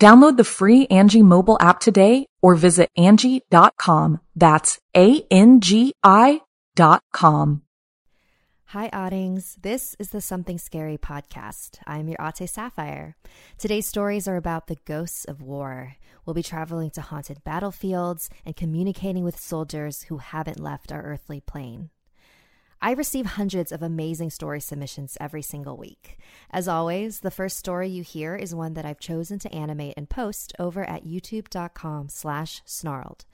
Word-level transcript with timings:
Download 0.00 0.36
the 0.36 0.44
free 0.44 0.86
Angi 0.88 1.22
mobile 1.22 1.56
app 1.60 1.78
today 1.80 2.26
or 2.42 2.54
visit 2.54 2.90
Angi.com. 2.98 4.20
That's 4.34 4.78
A-N-G-I 4.96 6.40
dot 6.74 7.02
com. 7.12 7.62
Hi, 8.66 8.88
Oddings. 8.90 9.58
This 9.60 9.94
is 9.98 10.10
the 10.10 10.22
Something 10.22 10.56
Scary 10.56 10.96
podcast. 10.96 11.78
I'm 11.86 12.08
your 12.08 12.16
Ate 12.18 12.48
Sapphire. 12.48 13.16
Today's 13.58 13.86
stories 13.86 14.26
are 14.26 14.36
about 14.36 14.66
the 14.66 14.78
ghosts 14.86 15.26
of 15.26 15.42
war. 15.42 15.96
We'll 16.24 16.32
be 16.32 16.42
traveling 16.42 16.88
to 16.92 17.02
haunted 17.02 17.44
battlefields 17.44 18.30
and 18.46 18.56
communicating 18.56 19.24
with 19.24 19.38
soldiers 19.38 20.04
who 20.04 20.16
haven't 20.18 20.58
left 20.58 20.90
our 20.90 21.02
earthly 21.02 21.40
plane. 21.40 21.90
I 22.84 22.90
receive 22.94 23.26
hundreds 23.26 23.70
of 23.70 23.80
amazing 23.80 24.30
story 24.30 24.60
submissions 24.60 25.16
every 25.20 25.40
single 25.40 25.76
week. 25.76 26.18
As 26.50 26.66
always, 26.66 27.20
the 27.20 27.30
first 27.30 27.56
story 27.56 27.88
you 27.88 28.02
hear 28.02 28.34
is 28.34 28.56
one 28.56 28.74
that 28.74 28.84
I've 28.84 28.98
chosen 28.98 29.38
to 29.38 29.54
animate 29.54 29.94
and 29.96 30.10
post 30.10 30.52
over 30.58 30.84
at 30.84 31.06
youtube.com 31.06 32.08
slash 32.08 32.60
snarled. 32.64 33.24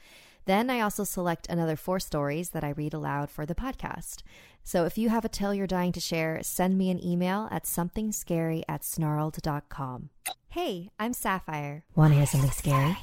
Then 0.44 0.69
I 0.69 0.80
also 0.80 1.02
select 1.02 1.46
another 1.48 1.76
four 1.76 1.98
stories 1.98 2.50
that 2.50 2.62
I 2.62 2.70
read 2.70 2.92
aloud 2.92 3.30
for 3.30 3.46
the 3.46 3.54
podcast. 3.54 4.22
So 4.64 4.84
if 4.84 4.98
you 4.98 5.08
have 5.08 5.24
a 5.24 5.30
tale 5.30 5.54
you're 5.54 5.66
dying 5.66 5.92
to 5.92 6.00
share, 6.00 6.41
send 6.42 6.76
me 6.76 6.91
an 6.91 7.02
email 7.02 7.48
at 7.50 7.64
somethingscary 7.64 8.64
at 8.69 8.82
snarled.com. 8.82 10.10
Hey, 10.50 10.91
I'm 10.98 11.14
Sapphire. 11.14 11.84
Want 11.94 12.12
to 12.12 12.19
hear 12.19 12.26
something 12.26 12.50
scary? 12.50 12.98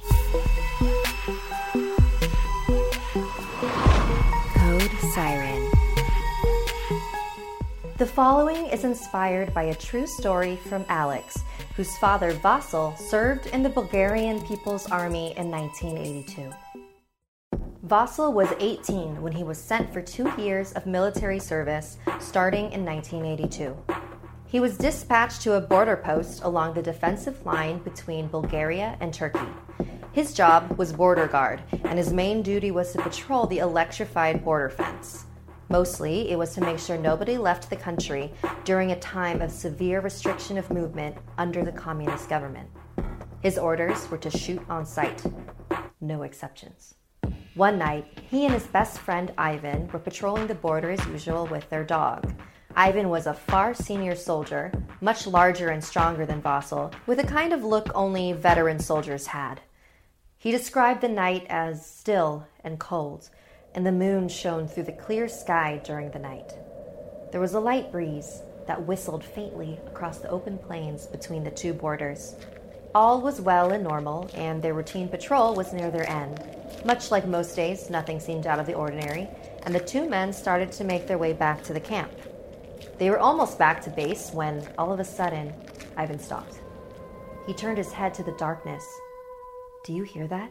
The 7.98 8.06
following 8.06 8.66
is 8.66 8.84
inspired 8.84 9.54
by 9.54 9.64
a 9.64 9.74
true 9.74 10.06
story 10.06 10.58
from 10.68 10.84
Alex, 10.90 11.38
whose 11.78 11.98
father 11.98 12.34
Vasil 12.34 12.98
served 12.98 13.46
in 13.48 13.64
the 13.64 13.70
Bulgarian 13.70 14.42
People's 14.42 14.86
Army 14.92 15.34
in 15.38 15.50
1982. 15.50 16.52
Vasil 17.88 18.34
was 18.34 18.50
18 18.60 19.22
when 19.22 19.32
he 19.32 19.46
was 19.46 19.58
sent 19.58 19.94
for 19.94 20.02
two 20.02 20.30
years 20.38 20.74
of 20.74 20.86
military 20.86 21.40
service 21.40 21.96
starting 22.20 22.70
in 22.74 22.84
1982. 22.84 23.74
He 24.46 24.60
was 24.60 24.78
dispatched 24.78 25.42
to 25.44 25.54
a 25.54 25.62
border 25.62 25.96
post 25.96 26.44
along 26.44 26.74
the 26.74 26.82
defensive 26.82 27.46
line 27.46 27.80
between 27.80 28.28
Bulgaria 28.28 28.98
and 29.00 29.14
Turkey. 29.14 29.48
His 30.12 30.34
job 30.34 30.78
was 30.78 30.92
border 30.92 31.28
guard, 31.28 31.62
and 31.86 31.98
his 31.98 32.12
main 32.12 32.42
duty 32.42 32.72
was 32.72 32.92
to 32.92 33.02
patrol 33.02 33.48
the 33.48 33.60
electrified 33.60 34.44
border 34.44 34.70
fence. 34.70 35.25
Mostly, 35.70 36.30
it 36.32 36.38
was 36.38 36.54
to 36.54 36.62
make 36.62 36.80
sure 36.80 36.98
nobody 36.98 37.38
left 37.38 37.70
the 37.70 37.76
country 37.76 38.32
during 38.64 38.92
a 38.92 39.00
time 39.00 39.42
of 39.42 39.52
severe 39.52 40.00
restriction 40.00 40.58
of 40.58 40.70
movement 40.72 41.18
under 41.38 41.64
the 41.64 41.72
communist 41.72 42.30
government. 42.30 42.70
His 43.42 43.58
orders 43.58 44.10
were 44.10 44.18
to 44.20 44.30
shoot 44.30 44.62
on 44.70 44.86
sight, 44.86 45.24
no 46.02 46.24
exceptions. 46.24 46.96
One 47.56 47.78
night, 47.78 48.06
he 48.30 48.46
and 48.46 48.54
his 48.54 48.68
best 48.68 49.00
friend 49.00 49.32
Ivan 49.38 49.88
were 49.88 50.00
patrolling 50.00 50.48
the 50.48 50.56
border 50.56 50.92
as 50.92 51.06
usual 51.08 51.48
with 51.48 51.70
their 51.70 51.84
dog. 51.84 52.34
Ivan 52.76 53.10
was 53.10 53.26
a 53.26 53.34
far 53.34 53.74
senior 53.74 54.16
soldier, 54.16 54.72
much 55.00 55.26
larger 55.26 55.70
and 55.70 55.84
stronger 55.84 56.26
than 56.26 56.42
Vasil, 56.42 56.94
with 57.08 57.20
a 57.20 57.26
kind 57.26 57.54
of 57.54 57.64
look 57.64 57.90
only 57.96 58.34
veteran 58.34 58.80
soldiers 58.80 59.28
had. 59.28 59.62
He 60.38 60.52
described 60.52 61.02
the 61.02 61.08
night 61.08 61.46
as 61.50 61.86
still 61.86 62.46
and 62.64 62.78
cold, 62.78 63.30
and 63.76 63.86
the 63.86 63.92
moon 63.92 64.28
shone 64.28 64.68
through 64.68 64.84
the 64.84 64.92
clear 64.92 65.28
sky 65.28 65.80
during 65.84 66.10
the 66.12 66.20
night. 66.20 66.54
There 67.32 67.42
was 67.42 67.54
a 67.54 67.60
light 67.60 67.92
breeze 67.92 68.42
that 68.66 68.88
whistled 68.88 69.24
faintly 69.24 69.78
across 69.86 70.20
the 70.20 70.30
open 70.30 70.58
plains 70.58 71.06
between 71.06 71.44
the 71.44 71.52
two 71.52 71.74
borders. 71.74 72.36
All 72.96 73.22
was 73.22 73.42
well 73.42 73.74
and 73.74 73.84
normal, 73.84 74.30
and 74.34 74.64
their 74.64 74.74
routine 74.74 75.10
patrol 75.10 75.54
was 75.54 75.74
near 75.74 75.92
their 75.92 76.10
end. 76.10 76.42
Much 76.86 77.12
like 77.12 77.28
most 77.28 77.56
days, 77.56 77.90
nothing 77.90 78.22
seemed 78.22 78.48
out 78.48 78.60
of 78.60 78.66
the 78.66 78.74
ordinary, 78.74 79.28
and 79.64 79.76
the 79.76 79.80
two 79.82 80.10
men 80.10 80.32
started 80.32 80.72
to 80.72 80.86
make 80.86 81.06
their 81.06 81.18
way 81.18 81.34
back 81.34 81.62
to 81.64 81.74
the 81.74 81.80
camp. 81.80 82.12
They 82.98 83.10
were 83.10 83.20
almost 83.20 83.60
back 83.60 83.82
to 83.84 83.90
base 83.90 84.32
when, 84.32 84.66
all 84.78 84.94
of 84.94 85.02
a 85.02 85.06
sudden, 85.06 85.54
Ivan 85.98 86.20
stopped. 86.20 86.60
He 87.46 87.54
turned 87.54 87.78
his 87.78 87.92
head 87.92 88.14
to 88.14 88.24
the 88.24 88.32
darkness. 88.38 88.86
Do 89.84 89.94
you 89.94 90.04
hear 90.04 90.28
that? 90.28 90.50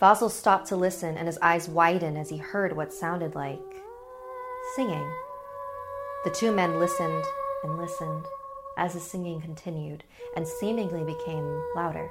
Vasil 0.00 0.30
stopped 0.30 0.68
to 0.68 0.76
listen, 0.76 1.16
and 1.16 1.26
his 1.26 1.38
eyes 1.40 1.68
widened 1.68 2.18
as 2.18 2.28
he 2.28 2.36
heard 2.36 2.76
what 2.76 2.92
sounded 2.92 3.34
like 3.34 3.58
singing. 4.74 5.10
The 6.24 6.30
two 6.30 6.52
men 6.52 6.78
listened 6.78 7.24
and 7.62 7.78
listened 7.78 8.26
as 8.76 8.92
the 8.92 9.00
singing 9.00 9.40
continued 9.40 10.04
and 10.36 10.46
seemingly 10.46 11.02
became 11.02 11.62
louder. 11.74 12.10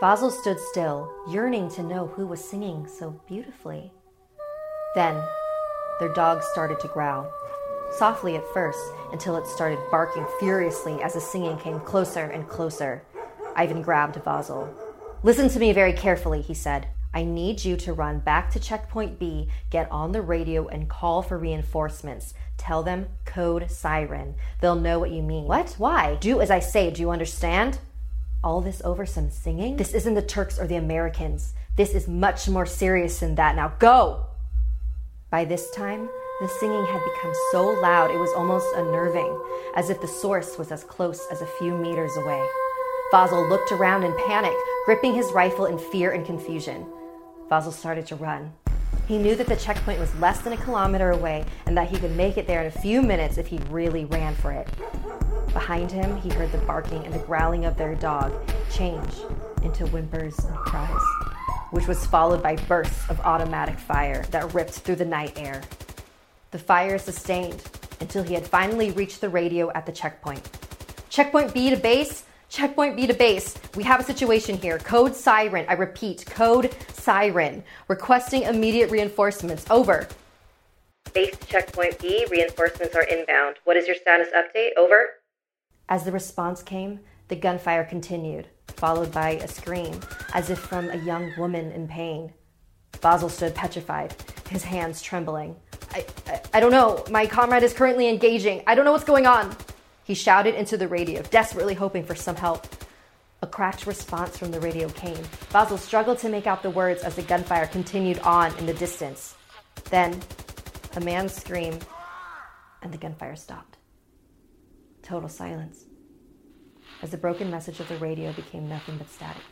Vasil 0.00 0.30
stood 0.30 0.60
still, 0.60 1.12
yearning 1.28 1.68
to 1.70 1.82
know 1.82 2.06
who 2.06 2.26
was 2.26 2.44
singing 2.44 2.86
so 2.86 3.20
beautifully. 3.26 3.92
Then 4.94 5.20
their 5.98 6.12
dog 6.12 6.44
started 6.44 6.78
to 6.80 6.88
growl, 6.88 7.32
softly 7.90 8.36
at 8.36 8.46
first, 8.54 8.78
until 9.12 9.36
it 9.36 9.48
started 9.48 9.80
barking 9.90 10.26
furiously 10.38 11.02
as 11.02 11.14
the 11.14 11.20
singing 11.20 11.58
came 11.58 11.80
closer 11.80 12.26
and 12.26 12.48
closer. 12.48 13.02
Ivan 13.56 13.82
grabbed 13.82 14.14
Vasil. 14.14 14.72
Listen 15.24 15.48
to 15.48 15.58
me 15.58 15.72
very 15.72 15.92
carefully, 15.92 16.40
he 16.40 16.54
said. 16.54 16.86
I 17.12 17.24
need 17.24 17.64
you 17.64 17.76
to 17.78 17.92
run 17.92 18.20
back 18.20 18.50
to 18.52 18.60
checkpoint 18.60 19.18
B, 19.18 19.48
get 19.68 19.90
on 19.90 20.12
the 20.12 20.22
radio, 20.22 20.68
and 20.68 20.88
call 20.88 21.22
for 21.22 21.36
reinforcements. 21.36 22.34
Tell 22.56 22.82
them 22.82 23.08
code 23.24 23.70
siren. 23.70 24.36
They'll 24.60 24.76
know 24.76 24.98
what 25.00 25.10
you 25.10 25.22
mean. 25.22 25.44
What? 25.44 25.74
Why? 25.76 26.16
Do 26.16 26.40
as 26.40 26.50
I 26.50 26.60
say. 26.60 26.90
Do 26.90 27.00
you 27.00 27.10
understand? 27.10 27.78
All 28.44 28.60
this 28.60 28.80
over 28.84 29.04
some 29.06 29.30
singing? 29.30 29.76
This 29.76 29.92
isn't 29.92 30.14
the 30.14 30.22
Turks 30.22 30.58
or 30.58 30.66
the 30.66 30.76
Americans. 30.76 31.54
This 31.76 31.94
is 31.94 32.06
much 32.06 32.48
more 32.48 32.66
serious 32.66 33.20
than 33.20 33.34
that. 33.34 33.56
Now 33.56 33.74
go! 33.78 34.26
By 35.30 35.44
this 35.44 35.70
time, 35.70 36.08
the 36.40 36.48
singing 36.48 36.84
had 36.86 37.02
become 37.04 37.32
so 37.52 37.68
loud 37.80 38.10
it 38.10 38.18
was 38.18 38.32
almost 38.36 38.66
unnerving, 38.76 39.38
as 39.74 39.90
if 39.90 40.00
the 40.00 40.08
source 40.08 40.58
was 40.58 40.72
as 40.72 40.84
close 40.84 41.26
as 41.30 41.42
a 41.42 41.46
few 41.58 41.76
meters 41.76 42.16
away. 42.16 42.44
Vasil 43.12 43.48
looked 43.48 43.72
around 43.72 44.04
in 44.04 44.16
panic, 44.26 44.54
gripping 44.84 45.14
his 45.14 45.32
rifle 45.32 45.66
in 45.66 45.78
fear 45.78 46.12
and 46.12 46.24
confusion. 46.24 46.86
Vasil 47.50 47.72
started 47.72 48.06
to 48.06 48.14
run. 48.14 48.52
He 49.08 49.18
knew 49.18 49.34
that 49.34 49.48
the 49.48 49.56
checkpoint 49.56 49.98
was 49.98 50.14
less 50.16 50.40
than 50.40 50.52
a 50.52 50.56
kilometer 50.56 51.10
away 51.10 51.44
and 51.66 51.76
that 51.76 51.88
he 51.88 51.98
could 51.98 52.16
make 52.16 52.38
it 52.38 52.46
there 52.46 52.60
in 52.60 52.68
a 52.68 52.70
few 52.70 53.02
minutes 53.02 53.38
if 53.38 53.48
he 53.48 53.58
really 53.70 54.04
ran 54.04 54.36
for 54.36 54.52
it. 54.52 54.68
Behind 55.52 55.90
him, 55.90 56.16
he 56.18 56.30
heard 56.30 56.52
the 56.52 56.58
barking 56.58 57.04
and 57.04 57.12
the 57.12 57.18
growling 57.18 57.64
of 57.64 57.76
their 57.76 57.96
dog 57.96 58.32
change 58.70 59.12
into 59.64 59.84
whimpers 59.88 60.38
and 60.38 60.56
cries, 60.58 61.02
which 61.72 61.88
was 61.88 62.06
followed 62.06 62.40
by 62.40 62.54
bursts 62.54 63.10
of 63.10 63.18
automatic 63.20 63.80
fire 63.80 64.24
that 64.30 64.54
ripped 64.54 64.74
through 64.74 64.96
the 64.96 65.04
night 65.04 65.32
air. 65.36 65.60
The 66.52 66.58
fire 66.58 66.98
sustained 66.98 67.64
until 68.00 68.22
he 68.22 68.34
had 68.34 68.46
finally 68.46 68.92
reached 68.92 69.20
the 69.20 69.28
radio 69.28 69.72
at 69.72 69.86
the 69.86 69.92
checkpoint. 69.92 70.48
Checkpoint 71.08 71.52
B 71.52 71.70
to 71.70 71.76
base, 71.76 72.24
Checkpoint 72.50 72.96
B 72.96 73.06
to 73.06 73.14
base. 73.14 73.54
We 73.76 73.84
have 73.84 74.00
a 74.00 74.02
situation 74.02 74.58
here. 74.58 74.78
Code 74.80 75.14
siren. 75.14 75.64
I 75.68 75.74
repeat, 75.74 76.26
code 76.26 76.74
siren. 77.00 77.64
Requesting 77.88 78.42
immediate 78.42 78.90
reinforcements. 78.90 79.64
Over. 79.70 80.06
Base 81.12 81.36
checkpoint 81.46 81.98
B. 81.98 82.26
Reinforcements 82.30 82.94
are 82.94 83.02
inbound. 83.02 83.56
What 83.64 83.76
is 83.76 83.86
your 83.86 83.96
status 83.96 84.28
update? 84.36 84.70
Over. 84.76 85.08
As 85.88 86.04
the 86.04 86.12
response 86.12 86.62
came, 86.62 87.00
the 87.28 87.36
gunfire 87.36 87.84
continued, 87.84 88.48
followed 88.68 89.10
by 89.10 89.30
a 89.30 89.48
scream, 89.48 89.98
as 90.34 90.50
if 90.50 90.58
from 90.58 90.88
a 90.90 90.96
young 90.96 91.32
woman 91.36 91.72
in 91.72 91.88
pain. 91.88 92.32
Vasil 92.92 93.30
stood 93.30 93.54
petrified, 93.54 94.14
his 94.48 94.62
hands 94.62 95.00
trembling. 95.00 95.56
I, 95.92 96.04
I, 96.26 96.40
I 96.54 96.60
don't 96.60 96.70
know. 96.70 97.04
My 97.10 97.26
comrade 97.26 97.62
is 97.62 97.72
currently 97.72 98.08
engaging. 98.08 98.62
I 98.66 98.74
don't 98.74 98.84
know 98.84 98.92
what's 98.92 99.04
going 99.04 99.26
on. 99.26 99.56
He 100.04 100.14
shouted 100.14 100.54
into 100.54 100.76
the 100.76 100.88
radio, 100.88 101.22
desperately 101.22 101.74
hoping 101.74 102.04
for 102.04 102.14
some 102.14 102.36
help. 102.36 102.66
A 103.42 103.46
cracked 103.46 103.86
response 103.86 104.36
from 104.36 104.50
the 104.50 104.60
radio 104.60 104.88
came. 104.90 105.16
Vasil 105.50 105.78
struggled 105.78 106.18
to 106.18 106.28
make 106.28 106.46
out 106.46 106.62
the 106.62 106.70
words 106.70 107.02
as 107.02 107.16
the 107.16 107.22
gunfire 107.22 107.66
continued 107.66 108.18
on 108.18 108.56
in 108.58 108.66
the 108.66 108.74
distance. 108.74 109.34
Then, 109.84 110.20
a 110.94 111.00
man 111.00 111.28
screamed, 111.28 111.84
and 112.82 112.92
the 112.92 112.98
gunfire 112.98 113.36
stopped. 113.36 113.78
Total 115.02 115.28
silence, 115.28 115.86
as 117.00 117.10
the 117.10 117.16
broken 117.16 117.50
message 117.50 117.80
of 117.80 117.88
the 117.88 117.96
radio 117.96 118.32
became 118.32 118.68
nothing 118.68 118.98
but 118.98 119.10
static. 119.10 119.42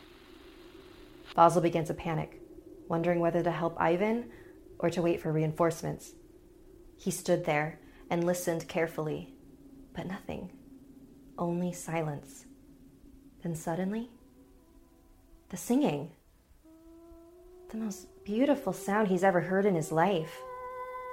Vasil 1.35 1.61
began 1.61 1.85
to 1.85 1.93
panic, 1.95 2.41
wondering 2.87 3.19
whether 3.19 3.41
to 3.41 3.51
help 3.51 3.75
Ivan 3.79 4.29
or 4.77 4.91
to 4.91 5.01
wait 5.01 5.19
for 5.19 5.31
reinforcements. 5.31 6.11
He 6.97 7.09
stood 7.09 7.45
there 7.45 7.79
and 8.09 8.23
listened 8.23 8.67
carefully, 8.67 9.33
but 9.93 10.05
nothing, 10.05 10.51
only 11.37 11.73
silence. 11.73 12.45
Then 13.41 13.55
suddenly, 13.55 14.09
the 15.49 15.57
singing. 15.57 16.11
The 17.71 17.77
most 17.77 18.07
beautiful 18.25 18.73
sound 18.73 19.07
he's 19.07 19.23
ever 19.23 19.41
heard 19.41 19.65
in 19.65 19.75
his 19.75 19.91
life. 19.91 20.41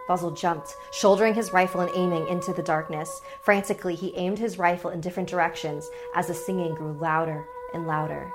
Vasil 0.08 0.37
jumped, 0.37 0.75
shouldering 0.93 1.34
his 1.34 1.52
rifle 1.52 1.81
and 1.81 1.90
aiming 1.94 2.28
into 2.28 2.52
the 2.52 2.62
darkness. 2.62 3.20
Frantically, 3.44 3.94
he 3.94 4.17
aimed 4.17 4.38
his 4.38 4.58
rifle 4.58 4.90
in 4.90 5.00
different 5.00 5.28
directions 5.28 5.88
as 6.14 6.28
the 6.28 6.34
singing 6.34 6.75
grew 6.75 6.93
louder 6.93 7.44
and 7.75 7.87
louder. 7.87 8.31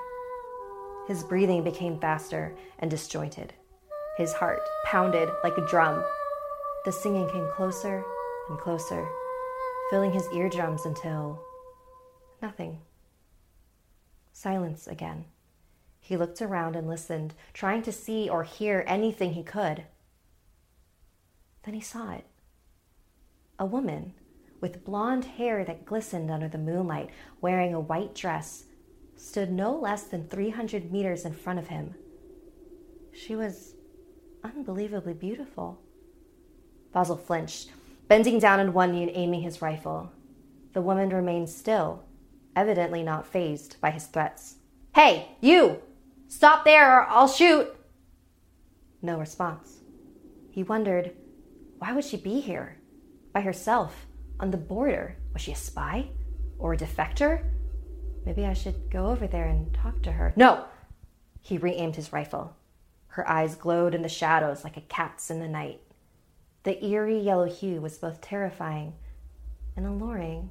His 1.08 1.24
breathing 1.24 1.64
became 1.64 1.98
faster 1.98 2.54
and 2.78 2.90
disjointed. 2.90 3.52
His 4.16 4.32
heart 4.32 4.60
pounded 4.84 5.28
like 5.42 5.56
a 5.56 5.66
drum. 5.66 6.04
The 6.84 6.92
singing 6.92 7.28
came 7.30 7.48
closer 7.52 8.04
and 8.48 8.58
closer, 8.58 9.06
filling 9.90 10.12
his 10.12 10.28
eardrums 10.32 10.84
until 10.84 11.40
nothing. 12.40 12.78
Silence 14.32 14.86
again. 14.86 15.26
He 16.00 16.16
looked 16.16 16.42
around 16.42 16.74
and 16.74 16.88
listened, 16.88 17.34
trying 17.52 17.82
to 17.82 17.92
see 17.92 18.28
or 18.28 18.42
hear 18.42 18.84
anything 18.86 19.34
he 19.34 19.42
could. 19.42 19.84
Then 21.62 21.74
he 21.74 21.80
saw 21.80 22.12
it. 22.12 22.26
A 23.58 23.66
woman 23.66 24.14
with 24.60 24.84
blonde 24.84 25.24
hair 25.24 25.64
that 25.64 25.84
glistened 25.84 26.30
under 26.30 26.48
the 26.48 26.56
moonlight, 26.56 27.10
wearing 27.40 27.74
a 27.74 27.80
white 27.80 28.14
dress, 28.14 28.64
stood 29.16 29.52
no 29.52 29.76
less 29.76 30.04
than 30.04 30.28
300 30.28 30.90
meters 30.90 31.24
in 31.24 31.34
front 31.34 31.58
of 31.58 31.68
him. 31.68 31.94
She 33.12 33.36
was 33.36 33.74
unbelievably 34.42 35.14
beautiful. 35.14 35.80
Vasil 36.94 37.20
flinched, 37.20 37.70
bending 38.08 38.38
down 38.38 38.60
on 38.60 38.72
one 38.72 38.92
knee 38.92 39.02
and 39.02 39.12
aiming 39.14 39.42
his 39.42 39.60
rifle. 39.60 40.10
The 40.72 40.82
woman 40.82 41.10
remained 41.10 41.50
still, 41.50 42.04
evidently 42.56 43.02
not 43.02 43.26
fazed 43.26 43.80
by 43.80 43.90
his 43.90 44.06
threats. 44.06 44.56
Hey, 44.94 45.36
you! 45.40 45.80
Stop 46.28 46.64
there 46.64 46.98
or 46.98 47.06
I'll 47.08 47.28
shoot! 47.28 47.74
No 49.00 49.18
response. 49.18 49.80
He 50.50 50.62
wondered 50.62 51.12
why 51.78 51.92
would 51.92 52.04
she 52.04 52.16
be 52.16 52.40
here? 52.40 52.78
By 53.32 53.40
herself, 53.40 54.06
on 54.38 54.52
the 54.52 54.56
border? 54.56 55.16
Was 55.32 55.42
she 55.42 55.50
a 55.50 55.56
spy? 55.56 56.10
Or 56.58 56.74
a 56.74 56.76
defector? 56.76 57.44
Maybe 58.24 58.46
I 58.46 58.52
should 58.52 58.88
go 58.88 59.08
over 59.08 59.26
there 59.26 59.48
and 59.48 59.74
talk 59.74 60.00
to 60.02 60.12
her. 60.12 60.32
No! 60.36 60.66
He 61.40 61.58
re 61.58 61.72
aimed 61.72 61.96
his 61.96 62.12
rifle. 62.12 62.56
Her 63.08 63.28
eyes 63.28 63.56
glowed 63.56 63.96
in 63.96 64.02
the 64.02 64.08
shadows 64.08 64.62
like 64.62 64.76
a 64.76 64.82
cat's 64.82 65.28
in 65.28 65.40
the 65.40 65.48
night. 65.48 65.80
The 66.62 66.84
eerie 66.84 67.18
yellow 67.18 67.46
hue 67.46 67.80
was 67.80 67.98
both 67.98 68.20
terrifying 68.20 68.94
and 69.76 69.84
alluring. 69.84 70.50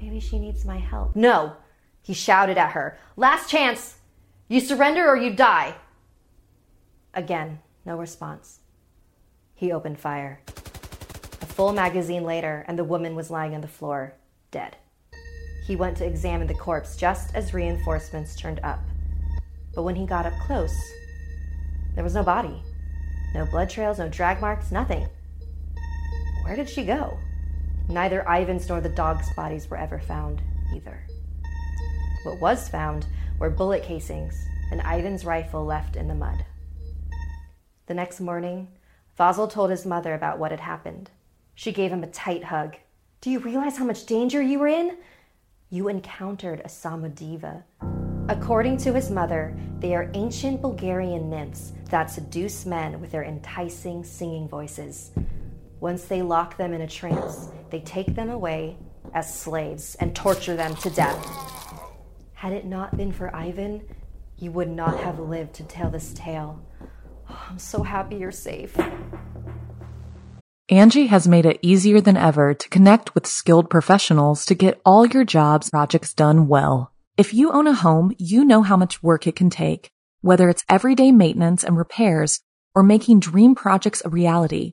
Maybe 0.00 0.20
she 0.20 0.38
needs 0.38 0.64
my 0.64 0.78
help. 0.78 1.14
No! 1.14 1.56
He 2.02 2.14
shouted 2.14 2.56
at 2.56 2.72
her. 2.72 2.98
Last 3.16 3.50
chance! 3.50 3.96
You 4.48 4.60
surrender 4.60 5.06
or 5.06 5.16
you 5.16 5.34
die! 5.34 5.74
Again, 7.12 7.60
no 7.84 7.96
response. 7.96 8.60
He 9.54 9.72
opened 9.72 9.98
fire. 9.98 10.40
A 11.42 11.46
full 11.46 11.72
magazine 11.72 12.24
later, 12.24 12.64
and 12.66 12.78
the 12.78 12.84
woman 12.84 13.14
was 13.14 13.30
lying 13.30 13.54
on 13.54 13.60
the 13.60 13.68
floor, 13.68 14.14
dead. 14.50 14.76
He 15.66 15.76
went 15.76 15.96
to 15.98 16.06
examine 16.06 16.46
the 16.46 16.54
corpse 16.54 16.96
just 16.96 17.34
as 17.34 17.52
reinforcements 17.52 18.34
turned 18.34 18.60
up. 18.60 18.80
But 19.74 19.82
when 19.82 19.94
he 19.94 20.06
got 20.06 20.26
up 20.26 20.32
close, 20.46 20.74
there 21.94 22.04
was 22.04 22.14
no 22.14 22.22
body. 22.22 22.62
No 23.34 23.44
blood 23.46 23.68
trails, 23.68 23.98
no 23.98 24.08
drag 24.08 24.40
marks, 24.40 24.72
nothing. 24.72 25.06
Where 26.44 26.56
did 26.56 26.68
she 26.68 26.84
go? 26.84 27.16
Neither 27.90 28.22
Ivan's 28.22 28.68
nor 28.68 28.80
the 28.80 28.88
dog's 28.88 29.32
bodies 29.34 29.68
were 29.68 29.76
ever 29.76 29.98
found 29.98 30.40
either. 30.72 31.04
What 32.22 32.40
was 32.40 32.68
found 32.68 33.06
were 33.40 33.50
bullet 33.50 33.82
casings 33.82 34.40
and 34.70 34.80
Ivan's 34.82 35.24
rifle 35.24 35.64
left 35.64 35.96
in 35.96 36.06
the 36.06 36.14
mud. 36.14 36.44
The 37.86 37.94
next 37.94 38.20
morning, 38.20 38.68
Vasil 39.18 39.50
told 39.50 39.70
his 39.70 39.84
mother 39.84 40.14
about 40.14 40.38
what 40.38 40.52
had 40.52 40.60
happened. 40.60 41.10
She 41.56 41.72
gave 41.72 41.90
him 41.90 42.04
a 42.04 42.06
tight 42.06 42.44
hug. 42.44 42.76
Do 43.20 43.28
you 43.28 43.40
realize 43.40 43.76
how 43.76 43.84
much 43.84 44.06
danger 44.06 44.40
you 44.40 44.60
were 44.60 44.68
in? 44.68 44.96
You 45.68 45.88
encountered 45.88 46.60
a 46.60 46.68
Samoyediva. 46.68 47.64
According 48.28 48.76
to 48.78 48.92
his 48.92 49.10
mother, 49.10 49.56
they 49.80 49.96
are 49.96 50.12
ancient 50.14 50.62
Bulgarian 50.62 51.28
nymphs 51.28 51.72
that 51.86 52.08
seduce 52.08 52.64
men 52.64 53.00
with 53.00 53.10
their 53.10 53.24
enticing 53.24 54.04
singing 54.04 54.46
voices. 54.46 55.10
Once 55.80 56.04
they 56.04 56.20
lock 56.20 56.58
them 56.58 56.74
in 56.74 56.82
a 56.82 56.86
trance, 56.86 57.48
they 57.70 57.80
take 57.80 58.14
them 58.14 58.28
away 58.28 58.76
as 59.14 59.32
slaves 59.32 59.96
and 59.98 60.14
torture 60.14 60.54
them 60.54 60.74
to 60.76 60.90
death. 60.90 61.26
Had 62.34 62.52
it 62.52 62.66
not 62.66 62.96
been 62.96 63.12
for 63.12 63.34
Ivan, 63.34 63.82
you 64.36 64.50
would 64.52 64.68
not 64.68 65.00
have 65.00 65.18
lived 65.18 65.54
to 65.54 65.64
tell 65.64 65.90
this 65.90 66.12
tale. 66.14 66.60
Oh, 67.30 67.46
I'm 67.50 67.58
so 67.58 67.82
happy 67.82 68.16
you're 68.16 68.30
safe. 68.30 68.76
Angi 70.70 71.08
has 71.08 71.26
made 71.26 71.46
it 71.46 71.58
easier 71.62 72.00
than 72.00 72.16
ever 72.16 72.54
to 72.54 72.68
connect 72.68 73.14
with 73.14 73.26
skilled 73.26 73.70
professionals 73.70 74.46
to 74.46 74.54
get 74.54 74.80
all 74.84 75.06
your 75.06 75.24
jobs 75.24 75.70
projects 75.70 76.14
done 76.14 76.46
well. 76.46 76.92
If 77.16 77.34
you 77.34 77.52
own 77.52 77.66
a 77.66 77.72
home, 77.72 78.14
you 78.18 78.44
know 78.44 78.62
how 78.62 78.76
much 78.76 79.02
work 79.02 79.26
it 79.26 79.34
can 79.34 79.50
take, 79.50 79.90
whether 80.20 80.48
it's 80.48 80.64
everyday 80.68 81.10
maintenance 81.10 81.64
and 81.64 81.76
repairs 81.76 82.40
or 82.74 82.82
making 82.82 83.20
dream 83.20 83.54
projects 83.54 84.02
a 84.04 84.10
reality. 84.10 84.72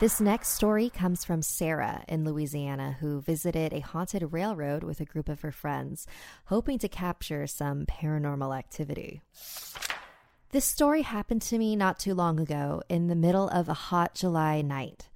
This 0.00 0.20
next 0.20 0.48
story 0.48 0.90
comes 0.90 1.24
from 1.24 1.40
Sarah 1.40 2.02
in 2.08 2.24
Louisiana, 2.24 2.96
who 2.98 3.20
visited 3.20 3.72
a 3.72 3.78
haunted 3.78 4.32
railroad 4.32 4.82
with 4.82 4.98
a 4.98 5.04
group 5.04 5.28
of 5.28 5.42
her 5.42 5.52
friends, 5.52 6.08
hoping 6.46 6.80
to 6.80 6.88
capture 6.88 7.46
some 7.46 7.86
paranormal 7.86 8.58
activity. 8.58 9.22
This 10.50 10.64
story 10.64 11.02
happened 11.02 11.42
to 11.42 11.58
me 11.58 11.76
not 11.76 12.00
too 12.00 12.12
long 12.12 12.40
ago 12.40 12.82
in 12.88 13.06
the 13.06 13.14
middle 13.14 13.48
of 13.48 13.68
a 13.68 13.74
hot 13.74 14.16
July 14.16 14.62
night. 14.62 15.08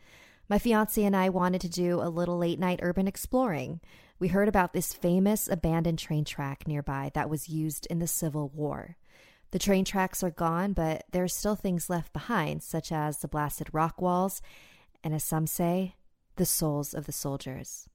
My 0.48 0.60
fiance 0.60 1.02
and 1.02 1.16
I 1.16 1.28
wanted 1.28 1.60
to 1.62 1.68
do 1.68 2.00
a 2.00 2.08
little 2.08 2.38
late 2.38 2.60
night 2.60 2.78
urban 2.80 3.08
exploring. 3.08 3.80
We 4.20 4.28
heard 4.28 4.48
about 4.48 4.74
this 4.74 4.92
famous 4.92 5.48
abandoned 5.48 5.98
train 5.98 6.24
track 6.24 6.68
nearby 6.68 7.10
that 7.14 7.28
was 7.28 7.48
used 7.48 7.86
in 7.86 7.98
the 7.98 8.06
Civil 8.06 8.48
War. 8.54 8.96
The 9.50 9.58
train 9.58 9.84
tracks 9.84 10.22
are 10.22 10.30
gone, 10.30 10.72
but 10.72 11.04
there 11.10 11.24
are 11.24 11.28
still 11.28 11.56
things 11.56 11.88
left 11.88 12.12
behind, 12.12 12.62
such 12.62 12.92
as 12.92 13.18
the 13.18 13.28
blasted 13.28 13.68
rock 13.72 14.00
walls, 14.00 14.42
and 15.02 15.14
as 15.14 15.24
some 15.24 15.46
say, 15.46 15.94
the 16.36 16.46
souls 16.46 16.92
of 16.92 17.06
the 17.06 17.12
soldiers. 17.12 17.88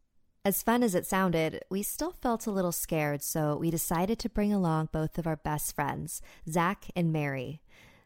As 0.46 0.64
fun 0.64 0.84
as 0.84 0.94
it 0.94 1.06
sounded, 1.06 1.64
we 1.70 1.84
still 1.84 2.12
felt 2.12 2.48
a 2.48 2.52
little 2.52 2.72
scared, 2.72 3.22
so 3.22 3.56
we 3.56 3.72
decided 3.72 4.20
to 4.20 4.30
bring 4.30 4.52
along 4.52 4.90
both 4.92 5.18
of 5.18 5.26
our 5.26 5.38
best 5.38 5.74
friends, 5.74 6.22
Zach 6.50 6.86
and 6.96 7.14
Mary. 7.14 7.62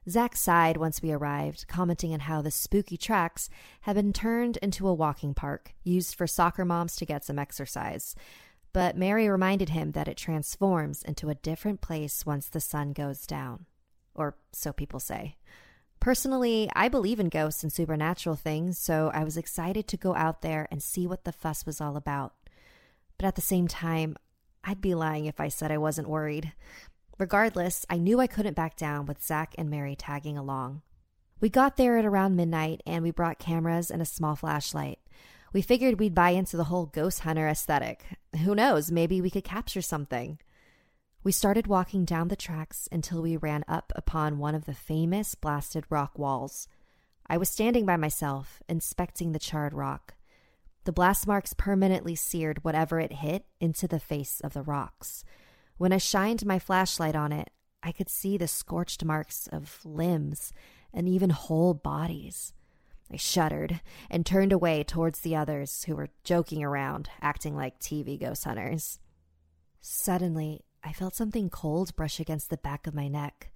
Zach 0.07 0.35
sighed 0.35 0.77
once 0.77 1.01
we 1.01 1.11
arrived, 1.11 1.67
commenting 1.67 2.13
on 2.13 2.21
how 2.21 2.41
the 2.41 2.51
spooky 2.51 2.95
tracks 2.95 3.49
had 3.81 3.95
been 3.95 4.13
turned 4.13 4.57
into 4.57 4.87
a 4.87 4.93
walking 4.93 5.33
park 5.33 5.73
used 5.83 6.15
for 6.15 6.27
soccer 6.27 6.63
moms 6.63 6.95
to 6.97 7.05
get 7.05 7.25
some 7.25 7.39
exercise. 7.39 8.15
But 8.77 8.95
Mary 8.95 9.27
reminded 9.27 9.69
him 9.69 9.93
that 9.93 10.07
it 10.07 10.17
transforms 10.17 11.01
into 11.01 11.29
a 11.29 11.33
different 11.33 11.81
place 11.81 12.27
once 12.27 12.47
the 12.47 12.61
sun 12.61 12.93
goes 12.93 13.25
down. 13.25 13.65
Or 14.13 14.37
so 14.53 14.71
people 14.71 14.99
say. 14.99 15.35
Personally, 15.99 16.69
I 16.75 16.87
believe 16.87 17.19
in 17.19 17.29
ghosts 17.29 17.63
and 17.63 17.73
supernatural 17.73 18.35
things, 18.35 18.77
so 18.77 19.09
I 19.15 19.23
was 19.23 19.35
excited 19.35 19.87
to 19.87 19.97
go 19.97 20.13
out 20.13 20.43
there 20.43 20.67
and 20.69 20.83
see 20.83 21.07
what 21.07 21.23
the 21.23 21.31
fuss 21.31 21.65
was 21.65 21.81
all 21.81 21.97
about. 21.97 22.35
But 23.17 23.25
at 23.25 23.33
the 23.33 23.41
same 23.41 23.67
time, 23.67 24.15
I'd 24.63 24.79
be 24.79 24.93
lying 24.93 25.25
if 25.25 25.39
I 25.39 25.47
said 25.47 25.71
I 25.71 25.79
wasn't 25.79 26.07
worried. 26.07 26.53
Regardless, 27.17 27.83
I 27.89 27.97
knew 27.97 28.19
I 28.19 28.27
couldn't 28.27 28.53
back 28.53 28.75
down 28.75 29.07
with 29.07 29.25
Zach 29.25 29.55
and 29.57 29.71
Mary 29.71 29.95
tagging 29.95 30.37
along. 30.37 30.83
We 31.41 31.49
got 31.49 31.77
there 31.77 31.97
at 31.97 32.05
around 32.05 32.35
midnight 32.35 32.83
and 32.85 33.01
we 33.01 33.09
brought 33.09 33.39
cameras 33.39 33.89
and 33.89 34.03
a 34.03 34.05
small 34.05 34.35
flashlight. 34.35 34.99
We 35.53 35.61
figured 35.61 35.99
we'd 35.99 36.15
buy 36.15 36.31
into 36.31 36.57
the 36.57 36.65
whole 36.65 36.87
ghost 36.87 37.21
hunter 37.21 37.47
aesthetic. 37.47 38.05
Who 38.43 38.53
knows, 38.53 38.91
maybe 38.91 39.21
we 39.21 39.29
could 39.29 39.43
capture 39.43 39.81
something. 39.81 40.39
We 41.23 41.31
started 41.31 41.67
walking 41.67 42.05
down 42.05 42.27
the 42.27 42.35
tracks 42.35 42.87
until 42.91 43.21
we 43.21 43.37
ran 43.37 43.63
up 43.67 43.91
upon 43.95 44.39
one 44.39 44.55
of 44.55 44.65
the 44.65 44.73
famous 44.73 45.35
blasted 45.35 45.85
rock 45.89 46.17
walls. 46.17 46.67
I 47.27 47.37
was 47.37 47.49
standing 47.49 47.85
by 47.85 47.97
myself, 47.97 48.61
inspecting 48.69 49.31
the 49.31 49.39
charred 49.39 49.73
rock. 49.73 50.13
The 50.85 50.93
blast 50.93 51.27
marks 51.27 51.53
permanently 51.53 52.15
seared 52.15 52.63
whatever 52.63 52.99
it 52.99 53.11
hit 53.11 53.45
into 53.59 53.87
the 53.87 53.99
face 53.99 54.39
of 54.39 54.53
the 54.53 54.63
rocks. 54.63 55.25
When 55.77 55.91
I 55.91 55.97
shined 55.97 56.45
my 56.45 56.59
flashlight 56.59 57.15
on 57.15 57.33
it, 57.33 57.49
I 57.83 57.91
could 57.91 58.09
see 58.09 58.37
the 58.37 58.47
scorched 58.47 59.03
marks 59.03 59.47
of 59.47 59.81
limbs 59.83 60.53
and 60.93 61.07
even 61.07 61.29
whole 61.29 61.73
bodies. 61.73 62.53
I 63.11 63.17
shuddered 63.17 63.81
and 64.09 64.25
turned 64.25 64.51
away 64.51 64.83
towards 64.83 65.21
the 65.21 65.35
others 65.35 65.83
who 65.83 65.95
were 65.95 66.09
joking 66.23 66.63
around, 66.63 67.09
acting 67.21 67.55
like 67.55 67.79
TV 67.79 68.19
ghost 68.19 68.43
hunters. 68.43 68.99
Suddenly, 69.79 70.65
I 70.83 70.91
felt 70.91 71.15
something 71.15 71.49
cold 71.49 71.95
brush 71.95 72.19
against 72.19 72.49
the 72.49 72.57
back 72.57 72.85
of 72.87 72.93
my 72.93 73.07
neck. 73.07 73.51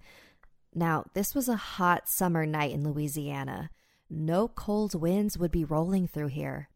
Now, 0.74 1.04
this 1.14 1.34
was 1.34 1.48
a 1.48 1.56
hot 1.56 2.08
summer 2.08 2.46
night 2.46 2.72
in 2.72 2.84
Louisiana. 2.84 3.70
No 4.08 4.48
cold 4.48 4.94
winds 4.94 5.36
would 5.36 5.50
be 5.50 5.64
rolling 5.64 6.06
through 6.06 6.28
here. 6.28 6.68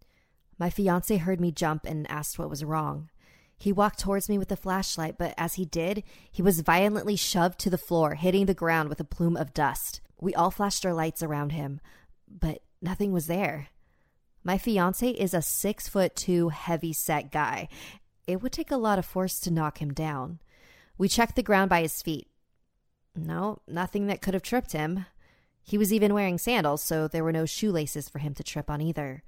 My 0.59 0.71
fiance 0.71 1.17
heard 1.17 1.41
me 1.41 1.53
jump 1.53 1.85
and 1.87 2.11
asked 2.11 2.39
what 2.39 2.51
was 2.51 2.65
wrong. 2.65 3.11
He 3.59 3.73
walked 3.73 3.99
towards 3.99 4.29
me 4.29 4.37
with 4.37 4.49
the 4.49 4.57
flashlight, 4.57 5.17
but 5.19 5.35
as 5.39 5.55
he 5.55 5.65
did, 5.65 6.03
he 6.31 6.43
was 6.43 6.61
violently 6.61 7.17
shoved 7.17 7.59
to 7.61 7.71
the 7.71 7.79
floor, 7.79 8.15
hitting 8.15 8.47
the 8.47 8.55
ground 8.55 8.91
with 8.91 9.01
a 9.01 9.05
plume 9.05 9.37
of 9.37 9.55
dust. 9.55 10.03
We 10.21 10.35
all 10.35 10.51
flashed 10.51 10.85
our 10.85 10.93
lights 10.93 11.23
around 11.23 11.53
him, 11.53 11.81
but 12.29 12.63
nothing 12.81 13.13
was 13.13 13.27
there. 13.27 13.69
My 14.45 14.59
fiance 14.59 15.11
is 15.11 15.35
a 15.35 15.43
six 15.43 15.89
foot 15.89 16.15
two 16.15 16.51
heavy 16.51 16.93
set 16.93 17.33
guy, 17.33 17.69
it 18.27 18.43
would 18.43 18.53
take 18.53 18.71
a 18.71 18.77
lot 18.77 18.99
of 18.99 19.07
force 19.07 19.39
to 19.41 19.51
knock 19.51 19.81
him 19.81 19.93
down. 19.93 20.41
We 20.99 21.09
checked 21.09 21.37
the 21.37 21.43
ground 21.43 21.71
by 21.71 21.83
his 21.83 22.03
feet. 22.03 22.29
No, 23.15 23.61
nothing 23.69 24.07
that 24.07 24.21
could 24.21 24.35
have 24.35 24.43
tripped 24.43 24.73
him. 24.73 25.07
He 25.63 25.79
was 25.79 25.93
even 25.93 26.15
wearing 26.15 26.39
sandals, 26.39 26.83
so 26.83 27.09
there 27.09 27.25
were 27.25 27.33
no 27.33 27.47
shoelaces 27.47 28.09
for 28.09 28.19
him 28.19 28.35
to 28.35 28.45
trip 28.45 28.71
on 28.71 28.81
either. 28.81 29.23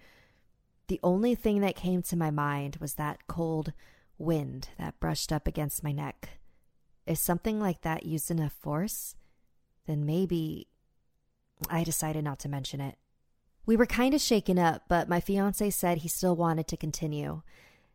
The 0.88 1.00
only 1.02 1.34
thing 1.34 1.60
that 1.60 1.76
came 1.76 2.02
to 2.02 2.16
my 2.16 2.30
mind 2.30 2.76
was 2.76 2.94
that 2.94 3.26
cold 3.26 3.72
wind 4.18 4.70
that 4.78 4.98
brushed 5.00 5.32
up 5.32 5.46
against 5.46 5.84
my 5.84 5.92
neck. 5.92 6.30
If 7.06 7.18
something 7.18 7.60
like 7.60 7.82
that 7.82 8.04
used 8.06 8.30
enough 8.30 8.52
force, 8.52 9.14
then 9.86 10.04
maybe. 10.04 10.68
I 11.68 11.82
decided 11.82 12.22
not 12.22 12.38
to 12.40 12.48
mention 12.48 12.80
it. 12.80 12.96
We 13.68 13.76
were 13.76 13.84
kind 13.84 14.14
of 14.14 14.22
shaken 14.22 14.58
up, 14.58 14.84
but 14.88 15.10
my 15.10 15.20
fiance 15.20 15.68
said 15.68 15.98
he 15.98 16.08
still 16.08 16.34
wanted 16.34 16.66
to 16.68 16.76
continue. 16.78 17.42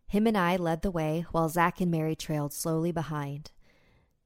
Him 0.06 0.28
and 0.28 0.38
I 0.38 0.56
led 0.56 0.84
the 0.84 0.92
way 0.92 1.26
while 1.32 1.50
Zach 1.50 1.82
and 1.82 1.90
Mary 1.90 2.16
trailed 2.16 2.54
slowly 2.54 2.92
behind. 2.92 3.50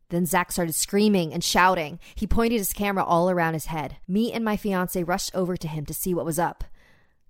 Then 0.10 0.26
Zach 0.26 0.52
started 0.52 0.76
screaming 0.76 1.32
and 1.32 1.42
shouting. 1.42 2.02
He 2.16 2.28
pointed 2.28 2.58
his 2.58 2.74
camera 2.74 3.06
all 3.06 3.30
around 3.30 3.54
his 3.54 3.68
head. 3.68 3.96
Me 4.10 4.30
and 4.34 4.44
my 4.44 4.58
fiance 4.58 5.02
rushed 5.02 5.34
over 5.34 5.56
to 5.56 5.70
him 5.70 5.86
to 5.86 5.94
see 5.94 6.14
what 6.14 6.26
was 6.26 6.38
up. 6.38 6.66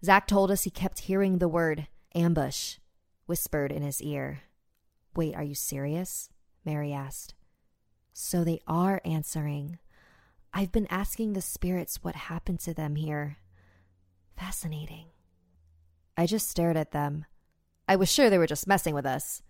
Zach 0.04 0.26
told 0.26 0.50
us 0.50 0.64
he 0.64 0.72
kept 0.72 1.02
hearing 1.02 1.38
the 1.38 1.48
word 1.48 1.86
ambush 2.16 2.78
whispered 3.28 3.72
in 3.72 3.84
his 3.84 4.02
ear. 4.02 4.42
Wait, 5.16 5.36
are 5.36 5.44
you 5.44 5.54
serious? 5.54 6.32
Mary 6.66 6.92
asked. 6.92 7.36
So 8.14 8.44
they 8.44 8.62
are 8.66 9.00
answering. 9.06 9.78
I've 10.56 10.72
been 10.72 10.88
asking 10.90 11.34
the 11.34 11.42
spirits 11.42 12.04
what 12.04 12.16
happened 12.16 12.62
to 12.62 12.74
them 12.74 12.96
here. 12.96 13.38
Fascinating. 14.38 15.06
I 16.16 16.26
just 16.26 16.50
stared 16.50 16.78
at 16.78 16.92
them. 16.92 17.26
I 17.88 17.96
was 17.96 18.12
sure 18.12 18.30
they 18.30 18.38
were 18.38 18.48
just 18.48 18.68
messing 18.68 18.94
with 18.94 19.06
us. 19.06 19.42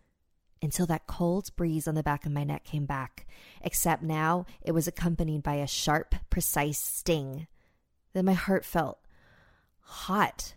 Until 0.62 0.86
that 0.88 1.08
cold 1.08 1.56
breeze 1.56 1.88
on 1.88 1.96
the 1.96 2.04
back 2.04 2.26
of 2.26 2.32
my 2.32 2.44
neck 2.44 2.64
came 2.64 2.86
back, 2.86 3.28
except 3.62 4.02
now 4.02 4.46
it 4.62 4.72
was 4.72 4.88
accompanied 4.88 5.44
by 5.44 5.56
a 5.56 5.68
sharp, 5.68 6.16
precise 6.30 6.80
sting. 6.80 7.48
Then 8.14 8.26
my 8.26 8.34
heart 8.34 8.66
felt 8.66 9.00
hot. 9.82 10.56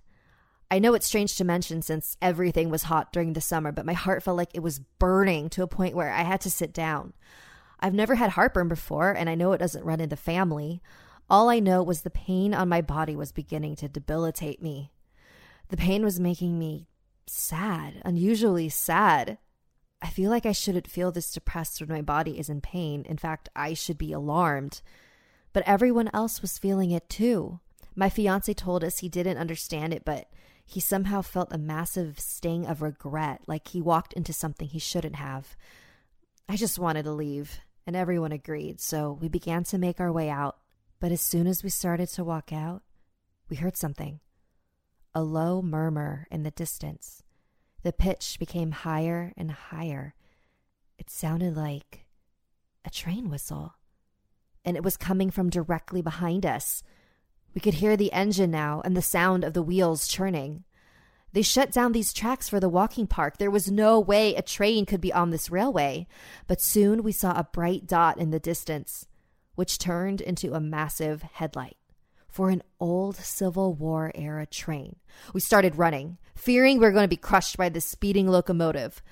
I 0.71 0.79
know 0.79 0.95
it's 0.95 1.07
strange 1.07 1.37
to 1.37 1.45
mention 1.45 1.83
since 1.83 2.17
everything 2.23 2.71
was 2.71 2.85
hot 2.85 3.13
during 3.13 3.33
the 3.33 3.41
summer, 3.41 3.73
but 3.73 3.85
my 3.85 3.93
heart 3.93 4.23
felt 4.23 4.37
like 4.37 4.55
it 4.55 4.63
was 4.63 4.79
burning 4.79 5.51
to 5.51 5.63
a 5.63 5.69
point 5.69 5.97
where 5.97 6.13
I 6.13 6.23
had 6.23 6.41
to 6.43 6.51
sit 6.51 6.73
down. 6.73 7.13
I've 7.81 7.95
never 7.95 8.15
had 8.15 8.31
heartburn 8.31 8.69
before, 8.69 9.13
and 9.13 9.29
I 9.29 9.35
know 9.35 9.53
it 9.53 9.59
doesn't 9.59 9.85
run 9.85 10.01
in 10.01 10.09
the 10.09 10.17
family. 10.17 10.81
All 11.31 11.49
I 11.49 11.61
know 11.61 11.81
was 11.81 12.03
the 12.03 12.11
pain 12.11 12.53
on 12.53 12.69
my 12.69 12.81
body 12.81 13.15
was 13.15 13.31
beginning 13.31 13.77
to 13.77 13.89
debilitate 13.89 14.61
me. 14.61 14.91
The 15.69 15.77
pain 15.77 16.03
was 16.03 16.19
making 16.19 16.59
me 16.59 16.89
sad, 17.27 18.03
unusually 18.05 18.69
sad. 18.69 19.39
I 20.03 20.09
feel 20.09 20.29
like 20.29 20.45
I 20.45 20.51
shouldn't 20.51 20.91
feel 20.91 21.13
this 21.13 21.31
depressed 21.31 21.81
when 21.81 21.89
my 21.89 22.03
body 22.03 22.39
is 22.39 22.49
in 22.49 22.61
pain. 22.61 23.05
In 23.09 23.17
fact, 23.17 23.49
I 23.55 23.75
should 23.75 23.97
be 23.97 24.13
alarmed. 24.13 24.83
But 25.53 25.63
everyone 25.67 26.11
else 26.13 26.43
was 26.43 26.59
feeling 26.59 26.91
it 26.91 27.09
too. 27.09 27.61
My 27.95 28.09
fiance 28.09 28.53
told 28.55 28.83
us 28.83 28.99
he 28.99 29.09
didn't 29.09 29.39
understand 29.39 29.95
it, 29.95 30.05
but 30.05 30.31
he 30.67 30.81
somehow 30.81 31.23
felt 31.23 31.53
a 31.53 31.59
massive 31.59 32.19
sting 32.19 32.67
of 32.67 32.83
regret, 32.83 33.43
like 33.47 33.69
he 33.69 33.81
walked 33.81 34.13
into 34.15 34.33
something 34.33 34.69
he 34.69 34.79
shouldn't 34.79 35.17
have. 35.17 35.57
I 36.49 36.57
just 36.57 36.79
wanted 36.79 37.05
to 37.05 37.13
leave, 37.13 37.61
and 37.87 37.95
everyone 37.95 38.33
agreed, 38.33 38.81
so 38.81 39.19
we 39.21 39.29
began 39.29 39.63
to 39.65 39.79
make 39.79 40.01
our 40.01 40.13
way 40.13 40.31
out. 40.31 40.60
But 41.01 41.13
as 41.13 41.23
soon 41.23 41.47
as 41.47 41.65
we 41.65 41.71
started 41.71 42.09
to 42.11 42.25
walk 42.25 42.53
out, 42.53 42.83
we 43.49 43.57
heard 43.57 43.77
something 43.77 44.21
a 45.13 45.23
low 45.23 45.61
murmur 45.61 46.29
in 46.31 46.45
the 46.45 46.53
distance. 46.53 47.25
The 47.83 47.93
pitch 47.93 48.37
became 48.39 48.71
higher 48.71 49.33
and 49.37 49.51
higher. 49.51 50.15
It 50.99 51.11
sounded 51.11 51.57
like 51.57 52.07
a 52.85 52.91
train 52.91 53.29
whistle, 53.29 53.75
and 54.65 54.77
it 54.77 54.85
was 54.85 54.97
coming 54.97 55.31
from 55.31 55.51
directly 55.51 56.03
behind 56.03 56.47
us. 56.47 56.85
We 57.55 57.61
could 57.61 57.75
hear 57.75 57.97
the 57.97 58.13
engine 58.13 58.51
now 58.51 58.83
and 58.85 58.97
the 58.97 59.03
sound 59.03 59.43
of 59.43 59.55
the 59.55 59.63
wheels 59.63 60.07
churning. 60.07 60.65
They 61.33 61.43
shut 61.43 61.73
down 61.73 61.93
these 61.93 62.13
tracks 62.13 62.49
for 62.49 62.61
the 62.61 62.69
walking 62.69 63.07
park. 63.07 63.39
There 63.39 63.51
was 63.51 63.71
no 63.71 63.99
way 63.99 64.35
a 64.35 64.43
train 64.43 64.85
could 64.85 65.01
be 65.01 65.13
on 65.13 65.31
this 65.31 65.51
railway. 65.51 66.07
But 66.47 66.61
soon 66.61 67.03
we 67.03 67.13
saw 67.13 67.33
a 67.39 67.49
bright 67.53 67.87
dot 67.87 68.19
in 68.19 68.31
the 68.31 68.41
distance, 68.41 69.07
which 69.55 69.79
turned 69.79 70.21
into 70.21 70.55
a 70.55 70.61
massive 70.61 71.23
headlight 71.23 71.77
for 72.31 72.51
an 72.51 72.63
old 72.79 73.17
Civil 73.17 73.75
War 73.75 74.13
era 74.15 74.47
train. 74.47 74.97
We 75.35 75.41
started 75.41 75.77
running, 75.77 76.19
fearing 76.35 76.79
we 76.79 76.85
were 76.85 76.93
going 76.93 77.05
to 77.05 77.09
be 77.09 77.17
crushed 77.17 77.57
by 77.57 77.69
this 77.69 77.85
speeding 77.85 78.29
locomotive, 78.29 79.03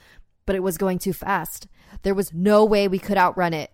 but 0.47 0.57
it 0.57 0.63
was 0.63 0.79
going 0.79 0.99
too 0.99 1.13
fast. 1.13 1.67
There 2.03 2.15
was 2.15 2.33
no 2.33 2.65
way 2.65 2.87
we 2.87 2.99
could 2.99 3.19
outrun 3.19 3.53
it. 3.53 3.73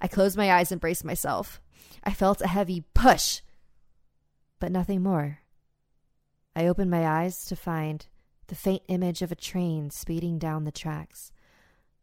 I 0.00 0.08
closed 0.08 0.36
my 0.36 0.52
eyes 0.52 0.72
and 0.72 0.80
braced 0.80 1.04
myself. 1.04 1.60
I 2.02 2.12
felt 2.12 2.42
a 2.42 2.48
heavy 2.48 2.84
push, 2.94 3.40
but 4.58 4.72
nothing 4.72 5.02
more. 5.02 5.38
I 6.56 6.66
opened 6.66 6.90
my 6.90 7.06
eyes 7.06 7.44
to 7.46 7.56
find 7.56 8.06
the 8.48 8.54
faint 8.54 8.82
image 8.88 9.22
of 9.22 9.30
a 9.30 9.36
train 9.36 9.90
speeding 9.90 10.38
down 10.38 10.64
the 10.64 10.72
tracks. 10.72 11.30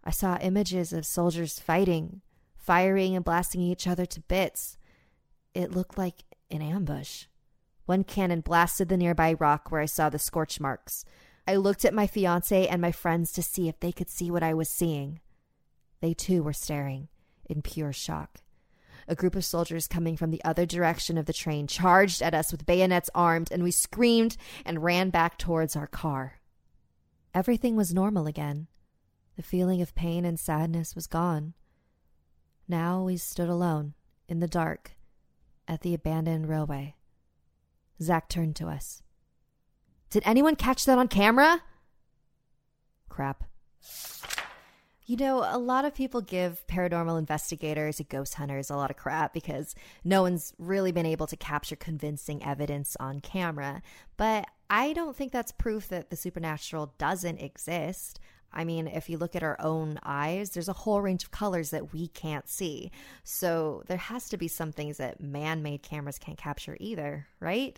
I 0.03 0.11
saw 0.11 0.37
images 0.37 0.93
of 0.93 1.05
soldiers 1.05 1.59
fighting, 1.59 2.21
firing 2.67 3.15
and 3.15 3.23
blasting 3.23 3.61
each 3.61 3.87
other 3.87 4.05
to 4.05 4.19
bits. 4.19 4.77
It 5.53 5.71
looked 5.71 5.97
like 5.97 6.25
an 6.51 6.61
ambush. 6.61 7.25
One 7.85 8.03
cannon 8.03 8.41
blasted 8.41 8.89
the 8.89 8.97
nearby 8.97 9.33
rock 9.33 9.71
where 9.71 9.79
I 9.79 9.85
saw 9.85 10.09
the 10.09 10.19
scorch 10.19 10.59
marks. 10.59 11.05
I 11.47 11.55
looked 11.55 11.85
at 11.85 11.93
my 11.93 12.07
fiance 12.07 12.67
and 12.67 12.81
my 12.81 12.91
friends 12.91 13.31
to 13.31 13.41
see 13.41 13.69
if 13.69 13.79
they 13.79 13.93
could 13.93 14.09
see 14.09 14.29
what 14.29 14.43
I 14.43 14.53
was 14.53 14.67
seeing. 14.67 15.21
They 16.01 16.13
too 16.13 16.43
were 16.43 16.51
staring, 16.51 17.07
in 17.49 17.61
pure 17.61 17.93
shock. 17.93 18.41
A 19.07 19.15
group 19.15 19.37
of 19.37 19.45
soldiers 19.45 19.87
coming 19.87 20.17
from 20.17 20.31
the 20.31 20.43
other 20.43 20.65
direction 20.65 21.17
of 21.17 21.25
the 21.25 21.31
train 21.31 21.67
charged 21.67 22.21
at 22.21 22.33
us 22.33 22.51
with 22.51 22.65
bayonets 22.65 23.09
armed, 23.15 23.49
and 23.49 23.63
we 23.63 23.71
screamed 23.71 24.35
and 24.65 24.83
ran 24.83 25.09
back 25.09 25.37
towards 25.37 25.77
our 25.77 25.87
car. 25.87 26.39
Everything 27.33 27.77
was 27.77 27.93
normal 27.93 28.27
again. 28.27 28.67
The 29.37 29.43
feeling 29.43 29.81
of 29.81 29.95
pain 29.95 30.25
and 30.25 30.37
sadness 30.37 30.93
was 30.93 31.07
gone. 31.07 31.53
Now 32.67 33.03
we 33.03 33.17
stood 33.17 33.49
alone, 33.49 33.93
in 34.27 34.39
the 34.39 34.47
dark, 34.47 34.91
at 35.67 35.81
the 35.81 35.93
abandoned 35.93 36.49
railway. 36.49 36.95
Zach 38.01 38.29
turned 38.29 38.55
to 38.57 38.67
us. 38.67 39.01
Did 40.09 40.23
anyone 40.25 40.55
catch 40.55 40.85
that 40.85 40.97
on 40.97 41.07
camera? 41.07 41.61
Crap. 43.09 43.43
You 45.05 45.15
know, 45.15 45.45
a 45.47 45.57
lot 45.57 45.85
of 45.85 45.95
people 45.95 46.19
give 46.19 46.67
paranormal 46.67 47.17
investigators 47.17 47.99
and 47.99 48.09
ghost 48.09 48.33
hunters 48.33 48.69
a 48.69 48.75
lot 48.75 48.91
of 48.91 48.97
crap 48.97 49.33
because 49.33 49.73
no 50.03 50.21
one's 50.21 50.53
really 50.57 50.91
been 50.91 51.05
able 51.05 51.27
to 51.27 51.37
capture 51.37 51.77
convincing 51.77 52.43
evidence 52.43 52.97
on 52.99 53.21
camera. 53.21 53.81
But 54.17 54.47
I 54.69 54.91
don't 54.91 55.15
think 55.15 55.31
that's 55.31 55.53
proof 55.53 55.87
that 55.87 56.09
the 56.09 56.17
supernatural 56.17 56.93
doesn't 56.97 57.37
exist. 57.37 58.19
I 58.53 58.63
mean, 58.63 58.87
if 58.87 59.09
you 59.09 59.17
look 59.17 59.35
at 59.35 59.43
our 59.43 59.57
own 59.59 59.99
eyes, 60.03 60.51
there's 60.51 60.69
a 60.69 60.73
whole 60.73 61.01
range 61.01 61.23
of 61.23 61.31
colors 61.31 61.69
that 61.71 61.93
we 61.93 62.07
can't 62.07 62.47
see. 62.47 62.91
So 63.23 63.83
there 63.87 63.97
has 63.97 64.29
to 64.29 64.37
be 64.37 64.47
some 64.47 64.71
things 64.71 64.97
that 64.97 65.21
man 65.21 65.61
made 65.61 65.83
cameras 65.83 66.17
can't 66.17 66.37
capture 66.37 66.77
either, 66.79 67.27
right? 67.39 67.77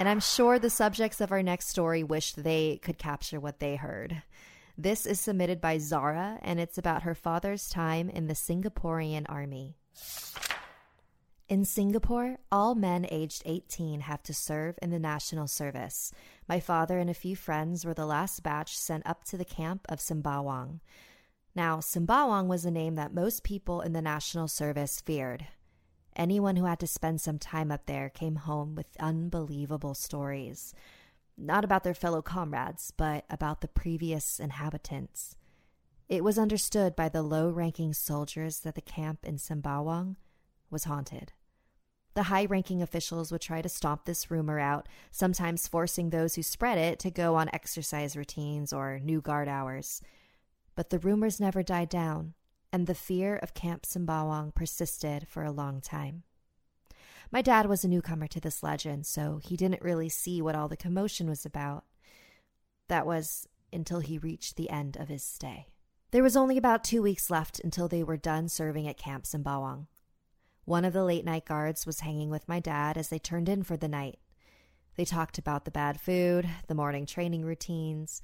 And 0.00 0.08
I'm 0.08 0.20
sure 0.20 0.58
the 0.58 0.70
subjects 0.70 1.20
of 1.20 1.30
our 1.30 1.42
next 1.42 1.68
story 1.68 2.02
wish 2.02 2.32
they 2.32 2.78
could 2.78 2.96
capture 2.96 3.38
what 3.38 3.60
they 3.60 3.76
heard. 3.76 4.22
This 4.78 5.04
is 5.04 5.20
submitted 5.20 5.60
by 5.60 5.76
Zara, 5.76 6.38
and 6.40 6.58
it's 6.58 6.78
about 6.78 7.02
her 7.02 7.14
father's 7.14 7.68
time 7.68 8.08
in 8.08 8.26
the 8.26 8.32
Singaporean 8.32 9.26
army. 9.28 9.76
In 11.50 11.66
Singapore, 11.66 12.38
all 12.50 12.74
men 12.74 13.06
aged 13.10 13.42
18 13.44 14.00
have 14.00 14.22
to 14.22 14.32
serve 14.32 14.78
in 14.80 14.88
the 14.88 14.98
national 14.98 15.48
service. 15.48 16.14
My 16.48 16.60
father 16.60 16.98
and 16.98 17.10
a 17.10 17.14
few 17.14 17.36
friends 17.36 17.84
were 17.84 17.92
the 17.92 18.06
last 18.06 18.42
batch 18.42 18.78
sent 18.78 19.06
up 19.06 19.24
to 19.24 19.36
the 19.36 19.44
camp 19.44 19.84
of 19.90 19.98
Sembawang. 19.98 20.80
Now, 21.54 21.80
Sembawang 21.80 22.46
was 22.46 22.64
a 22.64 22.70
name 22.70 22.94
that 22.94 23.12
most 23.12 23.44
people 23.44 23.82
in 23.82 23.92
the 23.92 24.00
national 24.00 24.48
service 24.48 24.98
feared. 24.98 25.46
Anyone 26.20 26.56
who 26.56 26.66
had 26.66 26.78
to 26.80 26.86
spend 26.86 27.18
some 27.18 27.38
time 27.38 27.72
up 27.72 27.86
there 27.86 28.10
came 28.10 28.36
home 28.36 28.74
with 28.74 28.94
unbelievable 29.00 29.94
stories. 29.94 30.74
Not 31.38 31.64
about 31.64 31.82
their 31.82 31.94
fellow 31.94 32.20
comrades, 32.20 32.92
but 32.94 33.24
about 33.30 33.62
the 33.62 33.68
previous 33.68 34.38
inhabitants. 34.38 35.34
It 36.10 36.22
was 36.22 36.38
understood 36.38 36.94
by 36.94 37.08
the 37.08 37.22
low 37.22 37.48
ranking 37.48 37.94
soldiers 37.94 38.60
that 38.60 38.74
the 38.74 38.82
camp 38.82 39.20
in 39.24 39.38
Sembawang 39.38 40.16
was 40.68 40.84
haunted. 40.84 41.32
The 42.12 42.24
high 42.24 42.44
ranking 42.44 42.82
officials 42.82 43.32
would 43.32 43.40
try 43.40 43.62
to 43.62 43.68
stomp 43.70 44.04
this 44.04 44.30
rumor 44.30 44.60
out, 44.60 44.90
sometimes 45.10 45.68
forcing 45.68 46.10
those 46.10 46.34
who 46.34 46.42
spread 46.42 46.76
it 46.76 46.98
to 46.98 47.10
go 47.10 47.36
on 47.36 47.48
exercise 47.54 48.14
routines 48.14 48.74
or 48.74 48.98
new 48.98 49.22
guard 49.22 49.48
hours. 49.48 50.02
But 50.74 50.90
the 50.90 50.98
rumors 50.98 51.40
never 51.40 51.62
died 51.62 51.88
down, 51.88 52.34
and 52.72 52.86
the 52.86 52.94
fear 52.94 53.36
of 53.36 53.54
Camp 53.54 53.82
Sembawang 53.82 54.54
persisted 54.54 55.26
for 55.28 55.44
a 55.44 55.50
long 55.50 55.80
time. 55.80 56.22
My 57.32 57.42
dad 57.42 57.66
was 57.66 57.84
a 57.84 57.88
newcomer 57.88 58.26
to 58.28 58.40
this 58.40 58.62
legend, 58.62 59.06
so 59.06 59.40
he 59.42 59.56
didn't 59.56 59.82
really 59.82 60.08
see 60.08 60.42
what 60.42 60.56
all 60.56 60.68
the 60.68 60.76
commotion 60.76 61.28
was 61.28 61.46
about. 61.46 61.84
That 62.88 63.06
was 63.06 63.46
until 63.72 64.00
he 64.00 64.18
reached 64.18 64.56
the 64.56 64.70
end 64.70 64.96
of 64.96 65.08
his 65.08 65.22
stay. 65.22 65.68
There 66.10 66.24
was 66.24 66.36
only 66.36 66.56
about 66.56 66.82
two 66.82 67.02
weeks 67.02 67.30
left 67.30 67.60
until 67.60 67.86
they 67.86 68.02
were 68.02 68.16
done 68.16 68.48
serving 68.48 68.88
at 68.88 68.98
Camp 68.98 69.24
Sembawang. 69.24 69.86
One 70.64 70.84
of 70.84 70.92
the 70.92 71.04
late 71.04 71.24
night 71.24 71.44
guards 71.44 71.86
was 71.86 72.00
hanging 72.00 72.30
with 72.30 72.48
my 72.48 72.58
dad 72.58 72.96
as 72.96 73.08
they 73.08 73.18
turned 73.18 73.48
in 73.48 73.62
for 73.62 73.76
the 73.76 73.88
night. 73.88 74.18
They 74.96 75.04
talked 75.04 75.38
about 75.38 75.64
the 75.64 75.70
bad 75.70 76.00
food, 76.00 76.48
the 76.66 76.74
morning 76.74 77.06
training 77.06 77.44
routines, 77.44 78.22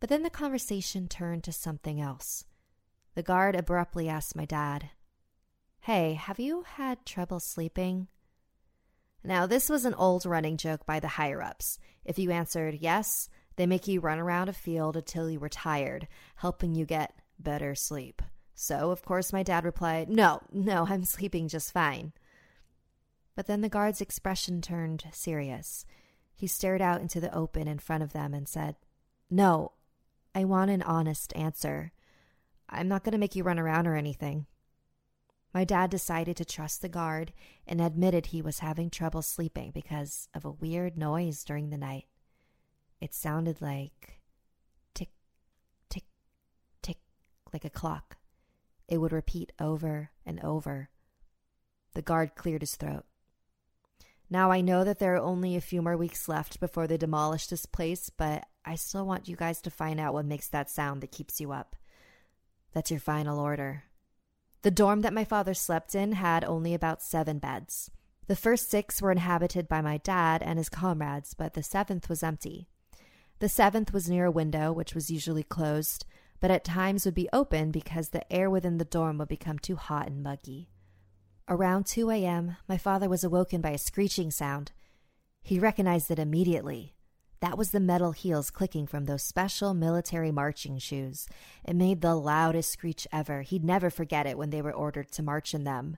but 0.00 0.08
then 0.08 0.22
the 0.22 0.30
conversation 0.30 1.06
turned 1.06 1.44
to 1.44 1.52
something 1.52 2.00
else. 2.00 2.44
The 3.18 3.24
guard 3.24 3.56
abruptly 3.56 4.08
asked 4.08 4.36
my 4.36 4.44
dad, 4.44 4.90
Hey, 5.80 6.14
have 6.14 6.38
you 6.38 6.62
had 6.62 7.04
trouble 7.04 7.40
sleeping? 7.40 8.06
Now, 9.24 9.44
this 9.44 9.68
was 9.68 9.84
an 9.84 9.94
old 9.94 10.24
running 10.24 10.56
joke 10.56 10.86
by 10.86 11.00
the 11.00 11.08
higher 11.08 11.42
ups. 11.42 11.80
If 12.04 12.16
you 12.16 12.30
answered 12.30 12.78
yes, 12.80 13.28
they 13.56 13.66
make 13.66 13.88
you 13.88 13.98
run 13.98 14.20
around 14.20 14.48
a 14.48 14.52
field 14.52 14.96
until 14.96 15.28
you 15.28 15.40
were 15.40 15.48
tired, 15.48 16.06
helping 16.36 16.76
you 16.76 16.86
get 16.86 17.12
better 17.40 17.74
sleep. 17.74 18.22
So, 18.54 18.92
of 18.92 19.02
course, 19.02 19.32
my 19.32 19.42
dad 19.42 19.64
replied, 19.64 20.08
No, 20.08 20.40
no, 20.52 20.86
I'm 20.88 21.02
sleeping 21.02 21.48
just 21.48 21.72
fine. 21.72 22.12
But 23.34 23.48
then 23.48 23.62
the 23.62 23.68
guard's 23.68 24.00
expression 24.00 24.62
turned 24.62 25.06
serious. 25.10 25.84
He 26.36 26.46
stared 26.46 26.80
out 26.80 27.00
into 27.00 27.18
the 27.18 27.34
open 27.34 27.66
in 27.66 27.80
front 27.80 28.04
of 28.04 28.12
them 28.12 28.32
and 28.32 28.46
said, 28.48 28.76
No, 29.28 29.72
I 30.36 30.44
want 30.44 30.70
an 30.70 30.82
honest 30.82 31.34
answer. 31.34 31.90
I'm 32.68 32.88
not 32.88 33.04
going 33.04 33.12
to 33.12 33.18
make 33.18 33.34
you 33.34 33.44
run 33.44 33.58
around 33.58 33.86
or 33.86 33.94
anything. 33.94 34.46
My 35.54 35.64
dad 35.64 35.90
decided 35.90 36.36
to 36.36 36.44
trust 36.44 36.82
the 36.82 36.88
guard 36.88 37.32
and 37.66 37.80
admitted 37.80 38.26
he 38.26 38.42
was 38.42 38.58
having 38.58 38.90
trouble 38.90 39.22
sleeping 39.22 39.70
because 39.70 40.28
of 40.34 40.44
a 40.44 40.50
weird 40.50 40.98
noise 40.98 41.42
during 41.42 41.70
the 41.70 41.78
night. 41.78 42.04
It 43.00 43.14
sounded 43.14 43.62
like 43.62 44.20
tick, 44.94 45.10
tick, 45.88 46.04
tick, 46.82 46.98
like 47.52 47.64
a 47.64 47.70
clock. 47.70 48.18
It 48.88 48.98
would 48.98 49.12
repeat 49.12 49.52
over 49.58 50.10
and 50.26 50.38
over. 50.44 50.90
The 51.94 52.02
guard 52.02 52.34
cleared 52.34 52.62
his 52.62 52.76
throat. 52.76 53.04
Now 54.30 54.50
I 54.50 54.60
know 54.60 54.84
that 54.84 54.98
there 54.98 55.14
are 55.14 55.22
only 55.22 55.56
a 55.56 55.60
few 55.62 55.80
more 55.80 55.96
weeks 55.96 56.28
left 56.28 56.60
before 56.60 56.86
they 56.86 56.98
demolish 56.98 57.46
this 57.46 57.64
place, 57.64 58.10
but 58.10 58.44
I 58.64 58.74
still 58.74 59.06
want 59.06 59.28
you 59.28 59.36
guys 59.36 59.62
to 59.62 59.70
find 59.70 59.98
out 59.98 60.12
what 60.12 60.26
makes 60.26 60.48
that 60.48 60.68
sound 60.68 61.00
that 61.00 61.12
keeps 61.12 61.40
you 61.40 61.52
up. 61.52 61.76
That's 62.72 62.90
your 62.90 63.00
final 63.00 63.38
order. 63.38 63.84
The 64.62 64.70
dorm 64.70 65.02
that 65.02 65.12
my 65.12 65.24
father 65.24 65.54
slept 65.54 65.94
in 65.94 66.12
had 66.12 66.44
only 66.44 66.74
about 66.74 67.02
seven 67.02 67.38
beds. 67.38 67.90
The 68.26 68.36
first 68.36 68.70
six 68.70 69.00
were 69.00 69.12
inhabited 69.12 69.68
by 69.68 69.80
my 69.80 69.98
dad 69.98 70.42
and 70.42 70.58
his 70.58 70.68
comrades, 70.68 71.32
but 71.32 71.54
the 71.54 71.62
seventh 71.62 72.08
was 72.08 72.22
empty. 72.22 72.68
The 73.38 73.48
seventh 73.48 73.92
was 73.92 74.10
near 74.10 74.26
a 74.26 74.30
window, 74.30 74.72
which 74.72 74.94
was 74.94 75.10
usually 75.10 75.44
closed, 75.44 76.04
but 76.40 76.50
at 76.50 76.64
times 76.64 77.04
would 77.04 77.14
be 77.14 77.28
open 77.32 77.70
because 77.70 78.10
the 78.10 78.30
air 78.32 78.50
within 78.50 78.78
the 78.78 78.84
dorm 78.84 79.18
would 79.18 79.28
become 79.28 79.58
too 79.58 79.76
hot 79.76 80.08
and 80.08 80.22
muggy. 80.22 80.68
Around 81.48 81.86
2 81.86 82.10
a.m., 82.10 82.56
my 82.68 82.76
father 82.76 83.08
was 83.08 83.24
awoken 83.24 83.62
by 83.62 83.70
a 83.70 83.78
screeching 83.78 84.30
sound. 84.30 84.72
He 85.42 85.58
recognized 85.58 86.10
it 86.10 86.18
immediately. 86.18 86.94
That 87.40 87.56
was 87.56 87.70
the 87.70 87.80
metal 87.80 88.12
heels 88.12 88.50
clicking 88.50 88.86
from 88.86 89.04
those 89.04 89.22
special 89.22 89.72
military 89.72 90.32
marching 90.32 90.78
shoes. 90.78 91.28
It 91.64 91.76
made 91.76 92.00
the 92.00 92.16
loudest 92.16 92.72
screech 92.72 93.06
ever. 93.12 93.42
He'd 93.42 93.64
never 93.64 93.90
forget 93.90 94.26
it 94.26 94.36
when 94.36 94.50
they 94.50 94.60
were 94.60 94.72
ordered 94.72 95.12
to 95.12 95.22
march 95.22 95.54
in 95.54 95.64
them. 95.64 95.96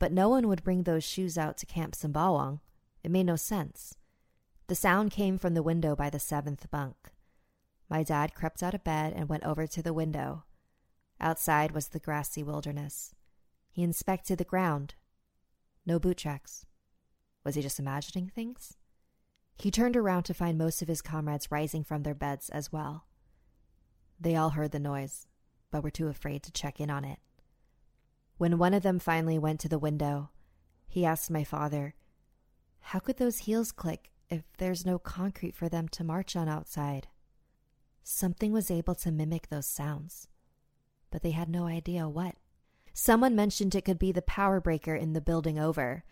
But 0.00 0.12
no 0.12 0.28
one 0.28 0.48
would 0.48 0.64
bring 0.64 0.82
those 0.82 1.04
shoes 1.04 1.38
out 1.38 1.56
to 1.58 1.66
Camp 1.66 1.94
Sembawang. 1.94 2.60
It 3.04 3.12
made 3.12 3.26
no 3.26 3.36
sense. 3.36 3.94
The 4.66 4.74
sound 4.74 5.12
came 5.12 5.38
from 5.38 5.54
the 5.54 5.62
window 5.62 5.94
by 5.94 6.10
the 6.10 6.18
seventh 6.18 6.68
bunk. 6.70 6.96
My 7.88 8.02
dad 8.02 8.34
crept 8.34 8.62
out 8.62 8.74
of 8.74 8.82
bed 8.82 9.12
and 9.14 9.28
went 9.28 9.44
over 9.44 9.66
to 9.66 9.82
the 9.82 9.92
window. 9.92 10.44
Outside 11.20 11.72
was 11.72 11.88
the 11.88 12.00
grassy 12.00 12.42
wilderness. 12.42 13.14
He 13.70 13.82
inspected 13.82 14.38
the 14.38 14.44
ground. 14.44 14.94
No 15.86 15.98
boot 15.98 16.16
tracks. 16.16 16.66
Was 17.44 17.54
he 17.54 17.62
just 17.62 17.78
imagining 17.78 18.28
things? 18.28 18.76
He 19.56 19.70
turned 19.70 19.96
around 19.96 20.24
to 20.24 20.34
find 20.34 20.58
most 20.58 20.82
of 20.82 20.88
his 20.88 21.02
comrades 21.02 21.50
rising 21.50 21.84
from 21.84 22.02
their 22.02 22.14
beds 22.14 22.50
as 22.50 22.72
well. 22.72 23.06
They 24.20 24.36
all 24.36 24.50
heard 24.50 24.72
the 24.72 24.78
noise, 24.78 25.26
but 25.70 25.82
were 25.82 25.90
too 25.90 26.08
afraid 26.08 26.42
to 26.44 26.52
check 26.52 26.80
in 26.80 26.90
on 26.90 27.04
it. 27.04 27.18
When 28.36 28.58
one 28.58 28.74
of 28.74 28.82
them 28.82 28.98
finally 28.98 29.38
went 29.38 29.60
to 29.60 29.68
the 29.68 29.78
window, 29.78 30.30
he 30.88 31.04
asked 31.04 31.30
my 31.30 31.44
father, 31.44 31.94
How 32.80 32.98
could 32.98 33.16
those 33.16 33.38
heels 33.38 33.72
click 33.72 34.10
if 34.28 34.42
there's 34.58 34.86
no 34.86 34.98
concrete 34.98 35.54
for 35.54 35.68
them 35.68 35.88
to 35.88 36.04
march 36.04 36.34
on 36.36 36.48
outside? 36.48 37.08
Something 38.02 38.52
was 38.52 38.70
able 38.70 38.94
to 38.96 39.12
mimic 39.12 39.48
those 39.48 39.66
sounds, 39.66 40.28
but 41.10 41.22
they 41.22 41.30
had 41.30 41.48
no 41.48 41.66
idea 41.66 42.08
what. 42.08 42.36
Someone 42.92 43.34
mentioned 43.34 43.74
it 43.74 43.84
could 43.84 43.98
be 43.98 44.12
the 44.12 44.22
power 44.22 44.60
breaker 44.60 44.94
in 44.94 45.12
the 45.12 45.20
building 45.20 45.58
over, 45.58 46.04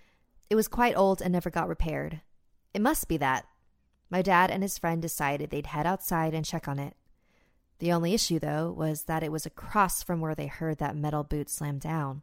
It 0.50 0.55
was 0.55 0.68
quite 0.68 0.96
old 0.96 1.22
and 1.22 1.33
never 1.33 1.48
got 1.48 1.68
repaired. 1.68 2.20
It 2.75 2.83
must 2.83 3.09
be 3.09 3.17
that. 3.19 3.47
My 4.11 4.23
dad 4.23 4.51
and 4.51 4.63
his 4.63 4.79
friend 4.79 5.01
decided 5.01 5.51
they'd 5.51 5.67
head 5.67 5.87
outside 5.87 6.35
and 6.35 6.45
check 6.45 6.69
on 6.69 6.79
it. 6.79 6.97
The 7.79 7.93
only 7.93 8.15
issue, 8.15 8.39
though, 8.39 8.71
was 8.71 9.05
that 9.05 9.23
it 9.23 9.33
was 9.33 9.47
across 9.47 10.03
from 10.03 10.21
where 10.21 10.35
they 10.35 10.47
heard 10.47 10.79
that 10.79 10.97
metal 10.97 11.25
boot 11.25 11.51
slam 11.51 11.79
down. 11.79 12.23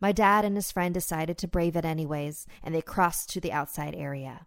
My 0.00 0.12
dad 0.12 0.44
and 0.44 0.56
his 0.56 0.70
friend 0.70 0.92
decided 0.92 1.38
to 1.38 1.48
brave 1.48 1.76
it 1.76 1.84
anyways, 1.84 2.46
and 2.62 2.74
they 2.74 2.82
crossed 2.82 3.30
to 3.30 3.40
the 3.40 3.52
outside 3.52 3.94
area. 3.94 4.46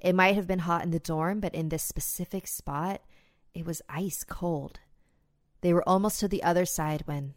It 0.00 0.14
might 0.14 0.34
have 0.34 0.46
been 0.46 0.60
hot 0.60 0.82
in 0.82 0.90
the 0.90 0.98
dorm, 0.98 1.40
but 1.40 1.54
in 1.54 1.68
this 1.68 1.82
specific 1.82 2.46
spot, 2.46 3.02
it 3.54 3.64
was 3.64 3.82
ice 3.88 4.24
cold. 4.24 4.80
They 5.60 5.72
were 5.72 5.88
almost 5.88 6.20
to 6.20 6.28
the 6.28 6.42
other 6.42 6.64
side 6.64 7.02
when 7.06 7.34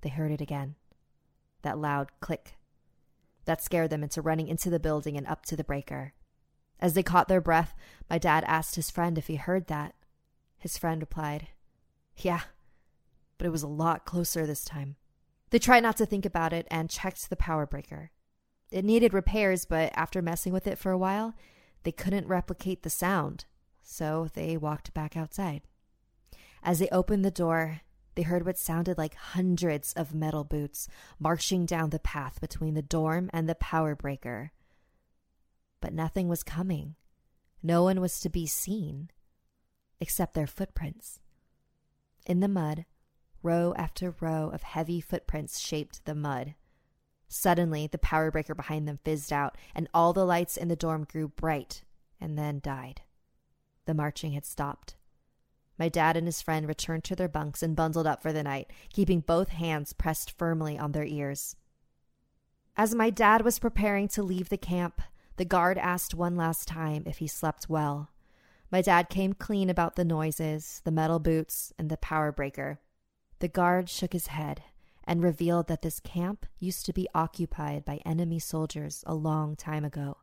they 0.00 0.08
heard 0.08 0.32
it 0.32 0.40
again 0.40 0.74
that 1.62 1.78
loud 1.78 2.10
click. 2.20 2.55
That 3.46 3.62
scared 3.62 3.90
them 3.90 4.02
into 4.02 4.22
running 4.22 4.48
into 4.48 4.70
the 4.70 4.78
building 4.80 5.16
and 5.16 5.26
up 5.26 5.46
to 5.46 5.56
the 5.56 5.64
breaker. 5.64 6.12
As 6.78 6.94
they 6.94 7.02
caught 7.02 7.28
their 7.28 7.40
breath, 7.40 7.74
my 8.10 8.18
dad 8.18 8.44
asked 8.46 8.76
his 8.76 8.90
friend 8.90 9.16
if 9.16 9.28
he 9.28 9.36
heard 9.36 9.66
that. 9.68 9.94
His 10.58 10.76
friend 10.76 11.00
replied, 11.00 11.48
Yeah, 12.16 12.42
but 13.38 13.46
it 13.46 13.50
was 13.50 13.62
a 13.62 13.68
lot 13.68 14.04
closer 14.04 14.46
this 14.46 14.64
time. 14.64 14.96
They 15.50 15.58
tried 15.58 15.82
not 15.82 15.96
to 15.98 16.06
think 16.06 16.26
about 16.26 16.52
it 16.52 16.66
and 16.70 16.90
checked 16.90 17.30
the 17.30 17.36
power 17.36 17.66
breaker. 17.66 18.10
It 18.70 18.84
needed 18.84 19.14
repairs, 19.14 19.64
but 19.64 19.92
after 19.94 20.20
messing 20.20 20.52
with 20.52 20.66
it 20.66 20.78
for 20.78 20.90
a 20.90 20.98
while, 20.98 21.34
they 21.84 21.92
couldn't 21.92 22.26
replicate 22.26 22.82
the 22.82 22.90
sound, 22.90 23.44
so 23.82 24.28
they 24.34 24.56
walked 24.56 24.92
back 24.92 25.16
outside. 25.16 25.62
As 26.62 26.80
they 26.80 26.88
opened 26.88 27.24
the 27.24 27.30
door, 27.30 27.82
they 28.16 28.22
heard 28.22 28.46
what 28.46 28.58
sounded 28.58 28.98
like 28.98 29.14
hundreds 29.14 29.92
of 29.92 30.14
metal 30.14 30.42
boots 30.42 30.88
marching 31.18 31.66
down 31.66 31.90
the 31.90 31.98
path 31.98 32.40
between 32.40 32.74
the 32.74 32.82
dorm 32.82 33.30
and 33.32 33.48
the 33.48 33.54
power 33.54 33.94
breaker. 33.94 34.52
But 35.80 35.92
nothing 35.92 36.26
was 36.26 36.42
coming. 36.42 36.96
No 37.62 37.82
one 37.82 38.00
was 38.00 38.18
to 38.20 38.30
be 38.30 38.46
seen, 38.46 39.10
except 40.00 40.34
their 40.34 40.46
footprints. 40.46 41.20
In 42.26 42.40
the 42.40 42.48
mud, 42.48 42.86
row 43.42 43.74
after 43.76 44.14
row 44.18 44.50
of 44.50 44.62
heavy 44.62 45.00
footprints 45.00 45.60
shaped 45.60 46.04
the 46.06 46.14
mud. 46.14 46.54
Suddenly, 47.28 47.86
the 47.86 47.98
power 47.98 48.30
breaker 48.30 48.54
behind 48.54 48.88
them 48.88 48.98
fizzed 49.04 49.32
out, 49.32 49.58
and 49.74 49.88
all 49.92 50.12
the 50.12 50.24
lights 50.24 50.56
in 50.56 50.68
the 50.68 50.76
dorm 50.76 51.04
grew 51.04 51.28
bright 51.28 51.84
and 52.20 52.38
then 52.38 52.60
died. 52.60 53.02
The 53.84 53.94
marching 53.94 54.32
had 54.32 54.46
stopped. 54.46 54.95
My 55.78 55.88
dad 55.88 56.16
and 56.16 56.26
his 56.26 56.40
friend 56.40 56.66
returned 56.66 57.04
to 57.04 57.16
their 57.16 57.28
bunks 57.28 57.62
and 57.62 57.76
bundled 57.76 58.06
up 58.06 58.22
for 58.22 58.32
the 58.32 58.42
night, 58.42 58.70
keeping 58.92 59.20
both 59.20 59.50
hands 59.50 59.92
pressed 59.92 60.30
firmly 60.38 60.78
on 60.78 60.92
their 60.92 61.04
ears. 61.04 61.56
As 62.76 62.94
my 62.94 63.10
dad 63.10 63.42
was 63.42 63.58
preparing 63.58 64.08
to 64.08 64.22
leave 64.22 64.48
the 64.48 64.58
camp, 64.58 65.00
the 65.36 65.44
guard 65.44 65.78
asked 65.78 66.14
one 66.14 66.36
last 66.36 66.66
time 66.66 67.02
if 67.06 67.18
he 67.18 67.26
slept 67.26 67.68
well. 67.68 68.10
My 68.70 68.82
dad 68.82 69.08
came 69.08 69.32
clean 69.32 69.70
about 69.70 69.96
the 69.96 70.04
noises, 70.04 70.80
the 70.84 70.90
metal 70.90 71.18
boots, 71.18 71.72
and 71.78 71.90
the 71.90 71.96
power 71.96 72.32
breaker. 72.32 72.80
The 73.38 73.48
guard 73.48 73.88
shook 73.88 74.12
his 74.12 74.28
head 74.28 74.62
and 75.04 75.22
revealed 75.22 75.68
that 75.68 75.82
this 75.82 76.00
camp 76.00 76.46
used 76.58 76.84
to 76.86 76.92
be 76.92 77.08
occupied 77.14 77.84
by 77.84 78.00
enemy 78.04 78.38
soldiers 78.38 79.04
a 79.06 79.14
long 79.14 79.56
time 79.56 79.84
ago. 79.84 80.16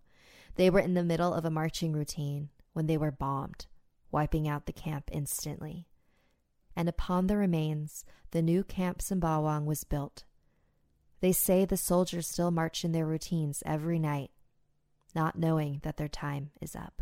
They 0.55 0.69
were 0.69 0.79
in 0.79 0.93
the 0.93 1.03
middle 1.03 1.33
of 1.33 1.45
a 1.45 1.51
marching 1.51 1.93
routine 1.93 2.49
when 2.73 2.87
they 2.87 2.97
were 2.97 3.11
bombed, 3.11 3.67
wiping 4.13 4.47
out 4.47 4.67
the 4.67 4.71
camp 4.71 5.10
instantly. 5.12 5.88
And 6.76 6.88
upon 6.88 7.28
the 7.28 7.36
remains, 7.36 8.06
the 8.32 8.41
new 8.41 8.63
Camp 8.63 8.99
Sembawang 8.99 9.65
was 9.65 9.84
built. 9.84 10.23
They 11.19 11.32
say 11.32 11.65
the 11.65 11.78
soldiers 11.78 12.28
still 12.28 12.52
march 12.52 12.86
in 12.86 12.91
their 12.91 13.06
routines 13.06 13.63
every 13.65 13.99
night, 13.99 14.32
not 15.15 15.38
knowing 15.38 15.80
that 15.84 15.97
their 15.97 16.08
time 16.08 16.52
is 16.62 16.76
up. 16.76 17.02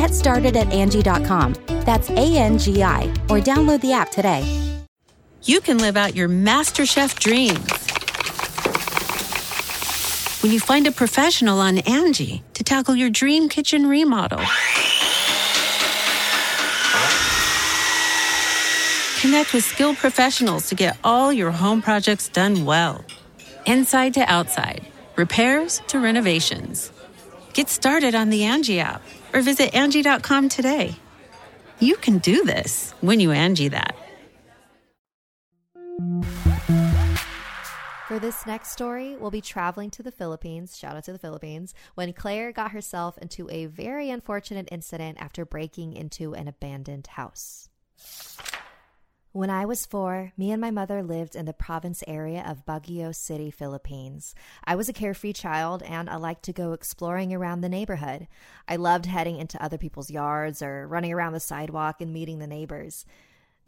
Get 0.00 0.14
started 0.14 0.56
at 0.56 0.66
Angi.com. 0.68 1.56
That's 1.84 2.08
A 2.08 2.38
N 2.38 2.56
G 2.56 2.82
I, 2.82 3.02
or 3.28 3.38
download 3.38 3.82
the 3.82 3.92
app 3.92 4.10
today. 4.10 4.42
You 5.42 5.60
can 5.60 5.76
live 5.76 5.94
out 5.94 6.16
your 6.16 6.26
MasterChef 6.26 7.18
dreams 7.18 7.68
when 10.42 10.52
you 10.52 10.58
find 10.58 10.86
a 10.86 10.90
professional 10.90 11.60
on 11.60 11.76
Angi 11.76 12.40
to 12.54 12.64
tackle 12.64 12.96
your 12.96 13.10
dream 13.10 13.50
kitchen 13.50 13.86
remodel. 13.86 14.38
Connect 19.20 19.52
with 19.52 19.64
skilled 19.64 19.98
professionals 19.98 20.70
to 20.70 20.74
get 20.74 20.96
all 21.04 21.30
your 21.30 21.50
home 21.50 21.82
projects 21.82 22.30
done 22.30 22.64
well. 22.64 23.04
Inside 23.66 24.14
to 24.14 24.20
outside, 24.20 24.86
repairs 25.16 25.82
to 25.88 26.00
renovations. 26.00 26.90
Get 27.52 27.68
started 27.68 28.14
on 28.14 28.30
the 28.30 28.40
Angi 28.40 28.78
app 28.78 29.02
or 29.32 29.42
visit 29.42 29.72
Angi.com 29.72 30.48
today. 30.48 30.96
You 31.78 31.96
can 31.96 32.18
do 32.18 32.44
this 32.44 32.92
when 33.00 33.20
you 33.20 33.30
Angi 33.30 33.70
that. 33.70 33.96
For 38.10 38.18
this 38.18 38.44
next 38.44 38.72
story, 38.72 39.14
we'll 39.14 39.30
be 39.30 39.40
traveling 39.40 39.88
to 39.90 40.02
the 40.02 40.10
Philippines, 40.10 40.76
shout 40.76 40.96
out 40.96 41.04
to 41.04 41.12
the 41.12 41.18
Philippines, 41.18 41.74
when 41.94 42.12
Claire 42.12 42.50
got 42.50 42.72
herself 42.72 43.16
into 43.18 43.48
a 43.50 43.66
very 43.66 44.10
unfortunate 44.10 44.68
incident 44.72 45.16
after 45.20 45.44
breaking 45.44 45.92
into 45.92 46.34
an 46.34 46.48
abandoned 46.48 47.06
house. 47.06 47.68
When 49.32 49.48
I 49.48 49.64
was 49.64 49.86
four, 49.86 50.32
me 50.36 50.50
and 50.50 50.60
my 50.60 50.72
mother 50.72 51.04
lived 51.04 51.36
in 51.36 51.46
the 51.46 51.52
province 51.52 52.02
area 52.08 52.44
of 52.44 52.66
Baguio 52.66 53.14
City, 53.14 53.48
Philippines. 53.52 54.34
I 54.64 54.74
was 54.74 54.88
a 54.88 54.92
carefree 54.92 55.34
child 55.34 55.84
and 55.84 56.10
I 56.10 56.16
liked 56.16 56.42
to 56.46 56.52
go 56.52 56.72
exploring 56.72 57.32
around 57.32 57.60
the 57.60 57.68
neighborhood. 57.68 58.26
I 58.66 58.74
loved 58.74 59.06
heading 59.06 59.36
into 59.36 59.62
other 59.62 59.78
people's 59.78 60.10
yards 60.10 60.62
or 60.62 60.84
running 60.88 61.12
around 61.12 61.34
the 61.34 61.38
sidewalk 61.38 62.00
and 62.00 62.12
meeting 62.12 62.40
the 62.40 62.48
neighbors. 62.48 63.06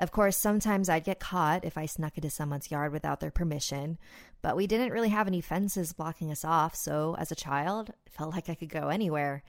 Of 0.00 0.10
course, 0.10 0.36
sometimes 0.36 0.88
I'd 0.88 1.04
get 1.04 1.20
caught 1.20 1.64
if 1.64 1.78
I 1.78 1.86
snuck 1.86 2.18
into 2.18 2.28
someone's 2.28 2.72
yard 2.72 2.90
without 2.90 3.20
their 3.20 3.30
permission, 3.30 3.98
but 4.42 4.56
we 4.56 4.66
didn't 4.66 4.90
really 4.90 5.10
have 5.10 5.28
any 5.28 5.40
fences 5.40 5.92
blocking 5.92 6.32
us 6.32 6.44
off, 6.44 6.74
so 6.74 7.14
as 7.20 7.30
a 7.30 7.36
child, 7.36 7.90
it 7.90 8.12
felt 8.12 8.34
like 8.34 8.48
I 8.48 8.56
could 8.56 8.68
go 8.68 8.88
anywhere. 8.88 9.44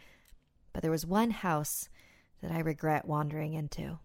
But 0.74 0.84
there 0.84 0.92
was 0.92 1.08
one 1.08 1.32
house 1.32 1.90
that 2.44 2.52
I 2.52 2.60
regret 2.60 3.08
wandering 3.08 3.56
into. 3.56 3.98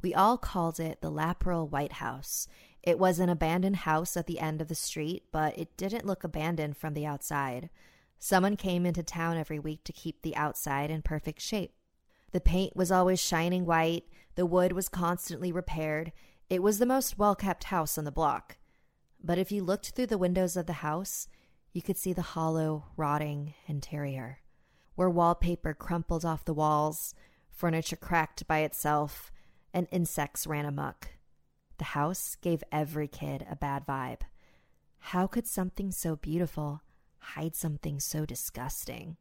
We 0.00 0.14
all 0.14 0.38
called 0.38 0.78
it 0.78 1.00
the 1.00 1.10
Laperal 1.10 1.68
White 1.68 1.94
House. 1.94 2.46
It 2.82 2.98
was 2.98 3.18
an 3.18 3.28
abandoned 3.28 3.76
house 3.76 4.16
at 4.16 4.26
the 4.26 4.38
end 4.38 4.60
of 4.60 4.68
the 4.68 4.74
street, 4.74 5.24
but 5.32 5.58
it 5.58 5.76
didn't 5.76 6.06
look 6.06 6.22
abandoned 6.22 6.76
from 6.76 6.94
the 6.94 7.04
outside. 7.04 7.68
Someone 8.18 8.56
came 8.56 8.86
into 8.86 9.02
town 9.02 9.36
every 9.36 9.58
week 9.58 9.84
to 9.84 9.92
keep 9.92 10.22
the 10.22 10.36
outside 10.36 10.90
in 10.90 11.02
perfect 11.02 11.40
shape. 11.40 11.72
The 12.32 12.40
paint 12.40 12.76
was 12.76 12.92
always 12.92 13.20
shining 13.20 13.64
white, 13.64 14.04
the 14.34 14.46
wood 14.46 14.72
was 14.72 14.88
constantly 14.88 15.50
repaired. 15.50 16.12
It 16.48 16.62
was 16.62 16.78
the 16.78 16.86
most 16.86 17.18
well 17.18 17.34
kept 17.34 17.64
house 17.64 17.98
on 17.98 18.04
the 18.04 18.12
block. 18.12 18.58
But 19.22 19.38
if 19.38 19.50
you 19.50 19.64
looked 19.64 19.90
through 19.90 20.06
the 20.06 20.18
windows 20.18 20.56
of 20.56 20.66
the 20.66 20.74
house, 20.74 21.26
you 21.72 21.82
could 21.82 21.96
see 21.96 22.12
the 22.12 22.22
hollow, 22.22 22.86
rotting 22.96 23.54
interior, 23.66 24.40
where 24.94 25.10
wallpaper 25.10 25.74
crumpled 25.74 26.24
off 26.24 26.44
the 26.44 26.54
walls, 26.54 27.14
furniture 27.50 27.96
cracked 27.96 28.46
by 28.46 28.60
itself, 28.60 29.32
and 29.72 29.86
insects 29.90 30.46
ran 30.46 30.64
amuck. 30.64 31.08
The 31.78 31.84
house 31.84 32.36
gave 32.40 32.62
every 32.72 33.08
kid 33.08 33.46
a 33.48 33.56
bad 33.56 33.86
vibe. 33.86 34.22
How 34.98 35.26
could 35.26 35.46
something 35.46 35.92
so 35.92 36.16
beautiful 36.16 36.82
hide 37.18 37.54
something 37.54 38.00
so 38.00 38.24
disgusting? 38.26 39.16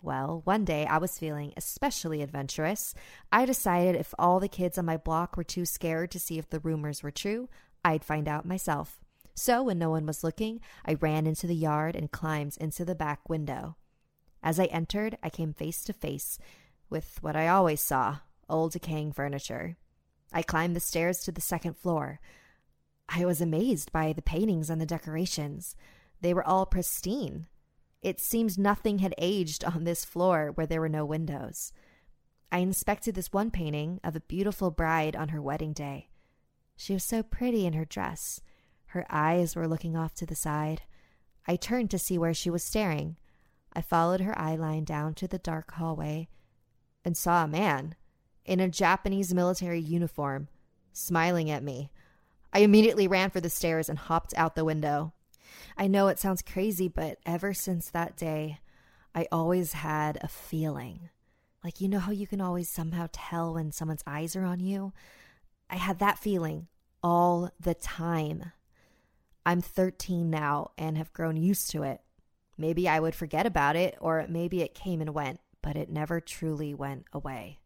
Well, 0.00 0.42
one 0.44 0.64
day 0.64 0.86
I 0.86 0.98
was 0.98 1.18
feeling 1.18 1.52
especially 1.56 2.20
adventurous. 2.20 2.94
I 3.32 3.46
decided 3.46 3.96
if 3.96 4.14
all 4.18 4.38
the 4.38 4.48
kids 4.48 4.76
on 4.76 4.84
my 4.84 4.96
block 4.96 5.36
were 5.36 5.44
too 5.44 5.64
scared 5.64 6.10
to 6.10 6.20
see 6.20 6.38
if 6.38 6.50
the 6.50 6.60
rumors 6.60 7.02
were 7.02 7.10
true, 7.10 7.48
I'd 7.84 8.04
find 8.04 8.28
out 8.28 8.44
myself. 8.44 9.00
So, 9.34 9.62
when 9.62 9.78
no 9.78 9.90
one 9.90 10.06
was 10.06 10.22
looking, 10.22 10.60
I 10.84 10.94
ran 10.94 11.26
into 11.26 11.46
the 11.46 11.56
yard 11.56 11.96
and 11.96 12.12
climbed 12.12 12.56
into 12.58 12.84
the 12.84 12.94
back 12.94 13.28
window. 13.28 13.76
As 14.42 14.60
I 14.60 14.66
entered, 14.66 15.18
I 15.22 15.30
came 15.30 15.52
face 15.52 15.82
to 15.84 15.92
face 15.92 16.38
with 16.90 17.18
what 17.22 17.34
I 17.34 17.48
always 17.48 17.80
saw 17.80 18.18
old 18.48 18.72
decaying 18.72 19.12
furniture. 19.12 19.76
I 20.32 20.42
climbed 20.42 20.74
the 20.74 20.80
stairs 20.80 21.20
to 21.20 21.32
the 21.32 21.40
second 21.40 21.76
floor. 21.76 22.20
I 23.08 23.24
was 23.24 23.40
amazed 23.40 23.92
by 23.92 24.12
the 24.12 24.22
paintings 24.22 24.70
and 24.70 24.80
the 24.80 24.86
decorations. 24.86 25.76
They 26.20 26.34
were 26.34 26.46
all 26.46 26.66
pristine. 26.66 27.46
It 28.02 28.20
seemed 28.20 28.58
nothing 28.58 28.98
had 28.98 29.14
aged 29.18 29.64
on 29.64 29.84
this 29.84 30.04
floor 30.04 30.50
where 30.54 30.66
there 30.66 30.80
were 30.80 30.88
no 30.88 31.04
windows. 31.04 31.72
I 32.50 32.58
inspected 32.58 33.14
this 33.14 33.32
one 33.32 33.50
painting 33.50 34.00
of 34.04 34.14
a 34.14 34.20
beautiful 34.20 34.70
bride 34.70 35.16
on 35.16 35.28
her 35.30 35.40
wedding 35.40 35.72
day. 35.72 36.08
She 36.76 36.92
was 36.92 37.04
so 37.04 37.22
pretty 37.22 37.66
in 37.66 37.72
her 37.72 37.84
dress. 37.84 38.40
Her 38.86 39.06
eyes 39.10 39.56
were 39.56 39.68
looking 39.68 39.96
off 39.96 40.14
to 40.14 40.26
the 40.26 40.34
side. 40.34 40.82
I 41.46 41.56
turned 41.56 41.90
to 41.90 41.98
see 41.98 42.18
where 42.18 42.34
she 42.34 42.50
was 42.50 42.62
staring. 42.62 43.16
I 43.72 43.80
followed 43.80 44.20
her 44.20 44.38
eye 44.38 44.54
line 44.54 44.84
down 44.84 45.14
to 45.14 45.26
the 45.26 45.38
dark 45.38 45.72
hallway 45.72 46.28
and 47.04 47.16
saw 47.16 47.44
a 47.44 47.48
man 47.48 47.96
in 48.44 48.60
a 48.60 48.68
Japanese 48.68 49.32
military 49.32 49.80
uniform 49.80 50.48
smiling 50.92 51.50
at 51.50 51.62
me. 51.62 51.90
I 52.52 52.60
immediately 52.60 53.08
ran 53.08 53.30
for 53.30 53.40
the 53.40 53.50
stairs 53.50 53.88
and 53.88 53.98
hopped 53.98 54.32
out 54.36 54.54
the 54.54 54.64
window. 54.64 55.12
I 55.76 55.86
know 55.88 56.08
it 56.08 56.18
sounds 56.18 56.42
crazy, 56.42 56.88
but 56.88 57.18
ever 57.26 57.52
since 57.52 57.90
that 57.90 58.16
day, 58.16 58.60
I 59.14 59.26
always 59.32 59.72
had 59.72 60.18
a 60.20 60.28
feeling. 60.28 61.10
Like, 61.62 61.80
you 61.80 61.88
know 61.88 61.98
how 61.98 62.12
you 62.12 62.26
can 62.26 62.40
always 62.40 62.68
somehow 62.68 63.08
tell 63.12 63.54
when 63.54 63.72
someone's 63.72 64.04
eyes 64.06 64.36
are 64.36 64.44
on 64.44 64.60
you? 64.60 64.92
I 65.70 65.76
had 65.76 65.98
that 65.98 66.18
feeling 66.18 66.68
all 67.02 67.50
the 67.58 67.74
time. 67.74 68.52
I'm 69.46 69.60
13 69.60 70.30
now 70.30 70.72
and 70.78 70.96
have 70.96 71.12
grown 71.12 71.36
used 71.36 71.70
to 71.70 71.82
it. 71.82 72.00
Maybe 72.56 72.88
I 72.88 73.00
would 73.00 73.14
forget 73.14 73.46
about 73.46 73.76
it, 73.76 73.96
or 74.00 74.24
maybe 74.28 74.62
it 74.62 74.74
came 74.74 75.00
and 75.00 75.14
went, 75.14 75.40
but 75.62 75.76
it 75.76 75.90
never 75.90 76.20
truly 76.20 76.72
went 76.72 77.06
away. 77.12 77.58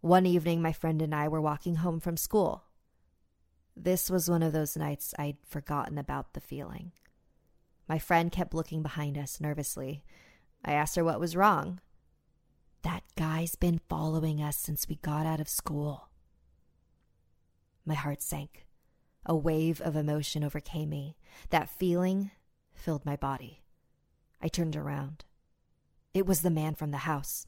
One 0.00 0.26
evening, 0.26 0.62
my 0.62 0.72
friend 0.72 1.02
and 1.02 1.14
I 1.14 1.26
were 1.26 1.40
walking 1.40 1.76
home 1.76 1.98
from 1.98 2.16
school. 2.16 2.64
This 3.76 4.08
was 4.08 4.30
one 4.30 4.42
of 4.42 4.52
those 4.52 4.76
nights 4.76 5.12
I'd 5.18 5.38
forgotten 5.44 5.98
about 5.98 6.34
the 6.34 6.40
feeling. 6.40 6.92
My 7.88 7.98
friend 7.98 8.30
kept 8.30 8.54
looking 8.54 8.82
behind 8.82 9.18
us 9.18 9.40
nervously. 9.40 10.04
I 10.64 10.72
asked 10.72 10.94
her 10.96 11.04
what 11.04 11.20
was 11.20 11.34
wrong. 11.34 11.80
That 12.82 13.02
guy's 13.16 13.56
been 13.56 13.80
following 13.88 14.40
us 14.40 14.56
since 14.56 14.88
we 14.88 14.96
got 14.96 15.26
out 15.26 15.40
of 15.40 15.48
school. 15.48 16.08
My 17.84 17.94
heart 17.94 18.22
sank. 18.22 18.66
A 19.26 19.34
wave 19.34 19.80
of 19.80 19.96
emotion 19.96 20.44
overcame 20.44 20.90
me. 20.90 21.16
That 21.50 21.68
feeling 21.68 22.30
filled 22.72 23.04
my 23.04 23.16
body. 23.16 23.62
I 24.40 24.48
turned 24.48 24.76
around. 24.76 25.24
It 26.14 26.24
was 26.24 26.42
the 26.42 26.50
man 26.50 26.74
from 26.74 26.92
the 26.92 26.98
house. 26.98 27.46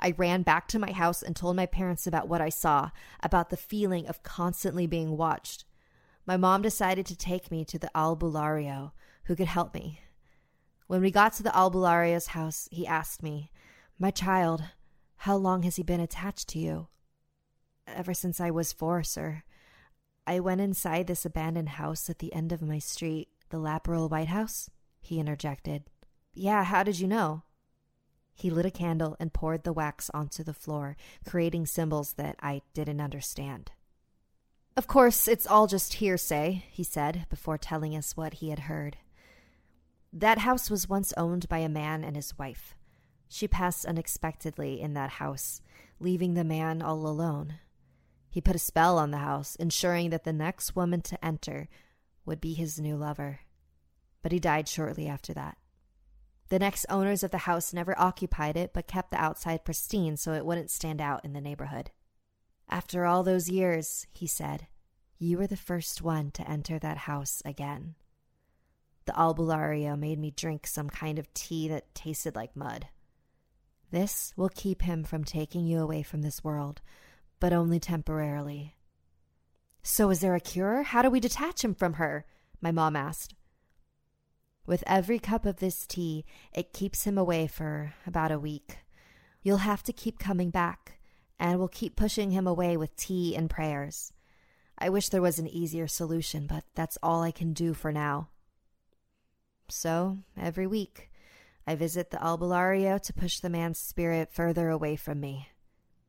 I 0.00 0.14
ran 0.16 0.42
back 0.42 0.68
to 0.68 0.78
my 0.78 0.92
house 0.92 1.22
and 1.22 1.34
told 1.34 1.56
my 1.56 1.66
parents 1.66 2.06
about 2.06 2.28
what 2.28 2.40
I 2.40 2.48
saw, 2.48 2.90
about 3.22 3.50
the 3.50 3.56
feeling 3.56 4.06
of 4.06 4.22
constantly 4.22 4.86
being 4.86 5.16
watched. 5.16 5.64
My 6.26 6.36
mom 6.36 6.62
decided 6.62 7.06
to 7.06 7.16
take 7.16 7.50
me 7.50 7.64
to 7.66 7.78
the 7.78 7.90
albulario, 7.94 8.92
who 9.24 9.36
could 9.36 9.46
help 9.46 9.74
me. 9.74 10.00
When 10.86 11.00
we 11.00 11.10
got 11.10 11.32
to 11.34 11.42
the 11.42 11.50
albulario's 11.50 12.28
house, 12.28 12.68
he 12.70 12.86
asked 12.86 13.22
me, 13.22 13.50
My 13.98 14.10
child, 14.10 14.62
how 15.18 15.36
long 15.36 15.62
has 15.62 15.76
he 15.76 15.82
been 15.82 16.00
attached 16.00 16.48
to 16.48 16.58
you? 16.58 16.88
Ever 17.86 18.14
since 18.14 18.40
I 18.40 18.50
was 18.50 18.72
four, 18.72 19.02
sir. 19.02 19.42
I 20.26 20.40
went 20.40 20.60
inside 20.60 21.06
this 21.06 21.24
abandoned 21.24 21.70
house 21.70 22.10
at 22.10 22.18
the 22.18 22.32
end 22.32 22.52
of 22.52 22.62
my 22.62 22.78
street, 22.78 23.28
the 23.50 23.58
Laperal 23.58 24.10
White 24.10 24.28
House, 24.28 24.68
he 25.00 25.20
interjected. 25.20 25.84
Yeah, 26.34 26.64
how 26.64 26.82
did 26.82 26.98
you 26.98 27.06
know? 27.06 27.44
He 28.38 28.50
lit 28.50 28.66
a 28.66 28.70
candle 28.70 29.16
and 29.18 29.32
poured 29.32 29.64
the 29.64 29.72
wax 29.72 30.10
onto 30.12 30.44
the 30.44 30.52
floor, 30.52 30.94
creating 31.26 31.64
symbols 31.64 32.12
that 32.12 32.36
I 32.42 32.60
didn't 32.74 33.00
understand. 33.00 33.72
Of 34.76 34.86
course, 34.86 35.26
it's 35.26 35.46
all 35.46 35.66
just 35.66 35.94
hearsay, 35.94 36.64
he 36.70 36.84
said, 36.84 37.24
before 37.30 37.56
telling 37.56 37.96
us 37.96 38.14
what 38.14 38.34
he 38.34 38.50
had 38.50 38.60
heard. 38.60 38.98
That 40.12 40.38
house 40.38 40.68
was 40.68 40.86
once 40.86 41.14
owned 41.16 41.48
by 41.48 41.58
a 41.58 41.68
man 41.68 42.04
and 42.04 42.14
his 42.14 42.38
wife. 42.38 42.74
She 43.26 43.48
passed 43.48 43.86
unexpectedly 43.86 44.82
in 44.82 44.92
that 44.92 45.12
house, 45.12 45.62
leaving 45.98 46.34
the 46.34 46.44
man 46.44 46.82
all 46.82 47.06
alone. 47.06 47.54
He 48.28 48.42
put 48.42 48.54
a 48.54 48.58
spell 48.58 48.98
on 48.98 49.12
the 49.12 49.18
house, 49.18 49.56
ensuring 49.56 50.10
that 50.10 50.24
the 50.24 50.32
next 50.34 50.76
woman 50.76 51.00
to 51.02 51.24
enter 51.24 51.68
would 52.26 52.40
be 52.42 52.52
his 52.52 52.78
new 52.78 52.96
lover. 52.96 53.40
But 54.20 54.32
he 54.32 54.38
died 54.38 54.68
shortly 54.68 55.08
after 55.08 55.32
that. 55.32 55.56
The 56.48 56.58
next 56.58 56.86
owners 56.88 57.22
of 57.22 57.30
the 57.30 57.38
house 57.38 57.72
never 57.72 57.98
occupied 57.98 58.56
it, 58.56 58.72
but 58.72 58.86
kept 58.86 59.10
the 59.10 59.20
outside 59.20 59.64
pristine 59.64 60.16
so 60.16 60.32
it 60.32 60.46
wouldn't 60.46 60.70
stand 60.70 61.00
out 61.00 61.24
in 61.24 61.32
the 61.32 61.40
neighborhood. 61.40 61.90
After 62.68 63.04
all 63.04 63.22
those 63.22 63.48
years, 63.48 64.06
he 64.12 64.26
said, 64.26 64.68
you 65.18 65.38
were 65.38 65.46
the 65.46 65.56
first 65.56 66.02
one 66.02 66.30
to 66.32 66.48
enter 66.48 66.78
that 66.78 66.98
house 66.98 67.40
again. 67.44 67.94
The 69.06 69.12
albulario 69.12 69.98
made 69.98 70.18
me 70.18 70.30
drink 70.30 70.66
some 70.66 70.90
kind 70.90 71.18
of 71.18 71.32
tea 71.32 71.68
that 71.68 71.94
tasted 71.94 72.34
like 72.34 72.54
mud. 72.54 72.88
This 73.90 74.34
will 74.36 74.50
keep 74.50 74.82
him 74.82 75.04
from 75.04 75.24
taking 75.24 75.64
you 75.64 75.80
away 75.80 76.02
from 76.02 76.22
this 76.22 76.44
world, 76.44 76.82
but 77.40 77.52
only 77.52 77.80
temporarily. 77.80 78.76
So, 79.82 80.10
is 80.10 80.20
there 80.20 80.34
a 80.34 80.40
cure? 80.40 80.82
How 80.82 81.02
do 81.02 81.08
we 81.08 81.20
detach 81.20 81.62
him 81.62 81.74
from 81.74 81.94
her? 81.94 82.26
My 82.60 82.72
mom 82.72 82.96
asked. 82.96 83.35
With 84.66 84.82
every 84.86 85.20
cup 85.20 85.46
of 85.46 85.58
this 85.58 85.86
tea, 85.86 86.24
it 86.52 86.72
keeps 86.72 87.04
him 87.04 87.16
away 87.16 87.46
for 87.46 87.94
about 88.06 88.32
a 88.32 88.38
week. 88.38 88.78
You'll 89.42 89.58
have 89.58 89.84
to 89.84 89.92
keep 89.92 90.18
coming 90.18 90.50
back, 90.50 90.98
and 91.38 91.58
we'll 91.58 91.68
keep 91.68 91.94
pushing 91.94 92.32
him 92.32 92.48
away 92.48 92.76
with 92.76 92.96
tea 92.96 93.36
and 93.36 93.48
prayers. 93.48 94.12
I 94.76 94.88
wish 94.88 95.08
there 95.08 95.22
was 95.22 95.38
an 95.38 95.46
easier 95.46 95.86
solution, 95.86 96.46
but 96.48 96.64
that's 96.74 96.98
all 97.02 97.22
I 97.22 97.30
can 97.30 97.52
do 97.52 97.74
for 97.74 97.92
now. 97.92 98.28
So, 99.68 100.18
every 100.36 100.66
week, 100.66 101.10
I 101.66 101.76
visit 101.76 102.10
the 102.10 102.18
albulario 102.18 103.00
to 103.02 103.12
push 103.12 103.38
the 103.38 103.50
man's 103.50 103.78
spirit 103.78 104.32
further 104.32 104.68
away 104.68 104.96
from 104.96 105.20
me. 105.20 105.48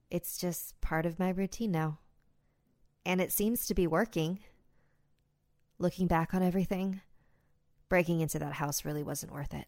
It's 0.09 0.37
just 0.37 0.79
part 0.81 1.05
of 1.05 1.19
my 1.19 1.29
routine 1.29 1.71
now. 1.71 1.99
And 3.05 3.21
it 3.21 3.31
seems 3.31 3.67
to 3.67 3.73
be 3.73 3.87
working. 3.87 4.39
Looking 5.79 6.07
back 6.07 6.33
on 6.33 6.41
everything, 6.41 7.01
breaking 7.89 8.21
into 8.21 8.39
that 8.39 8.53
house 8.53 8.85
really 8.85 9.03
wasn't 9.03 9.31
worth 9.31 9.53
it. 9.53 9.67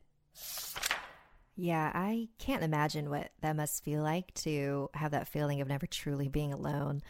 Yeah, 1.56 1.92
I 1.94 2.30
can't 2.38 2.64
imagine 2.64 3.10
what 3.10 3.32
that 3.42 3.56
must 3.56 3.84
feel 3.84 4.02
like 4.02 4.34
to 4.36 4.90
have 4.94 5.12
that 5.12 5.28
feeling 5.28 5.60
of 5.60 5.68
never 5.68 5.86
truly 5.86 6.30
being 6.30 6.54
alone. 6.54 7.02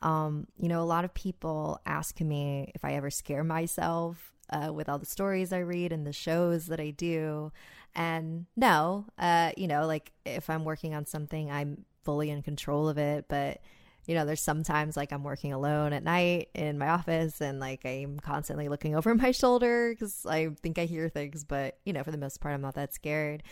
Um, 0.00 0.46
you 0.58 0.68
know, 0.68 0.82
a 0.82 0.84
lot 0.84 1.04
of 1.04 1.12
people 1.12 1.80
ask 1.84 2.20
me 2.20 2.72
if 2.74 2.84
I 2.84 2.94
ever 2.94 3.10
scare 3.10 3.44
myself 3.44 4.32
uh, 4.50 4.72
with 4.72 4.88
all 4.88 4.98
the 4.98 5.06
stories 5.06 5.52
I 5.52 5.58
read 5.58 5.92
and 5.92 6.06
the 6.06 6.12
shows 6.12 6.66
that 6.66 6.80
I 6.80 6.90
do. 6.90 7.52
And 7.94 8.46
no, 8.56 9.06
uh, 9.18 9.52
you 9.56 9.66
know, 9.66 9.86
like 9.86 10.12
if 10.24 10.48
I'm 10.48 10.64
working 10.64 10.94
on 10.94 11.04
something, 11.04 11.50
I'm 11.50 11.84
fully 12.04 12.30
in 12.30 12.42
control 12.42 12.88
of 12.88 12.96
it. 12.96 13.26
But 13.28 13.60
you 14.08 14.14
know, 14.14 14.24
there's 14.24 14.42
sometimes 14.42 14.96
like 14.96 15.12
I'm 15.12 15.22
working 15.22 15.52
alone 15.52 15.92
at 15.92 16.02
night 16.02 16.48
in 16.54 16.78
my 16.78 16.88
office 16.88 17.42
and 17.42 17.60
like 17.60 17.84
I'm 17.84 18.18
constantly 18.18 18.70
looking 18.70 18.96
over 18.96 19.14
my 19.14 19.30
shoulder 19.32 19.90
because 19.90 20.24
I 20.24 20.48
think 20.62 20.78
I 20.78 20.86
hear 20.86 21.10
things, 21.10 21.44
but 21.44 21.78
you 21.84 21.92
know, 21.92 22.02
for 22.02 22.10
the 22.10 22.18
most 22.18 22.40
part, 22.40 22.54
I'm 22.54 22.62
not 22.62 22.74
that 22.76 22.94
scared. 22.94 23.42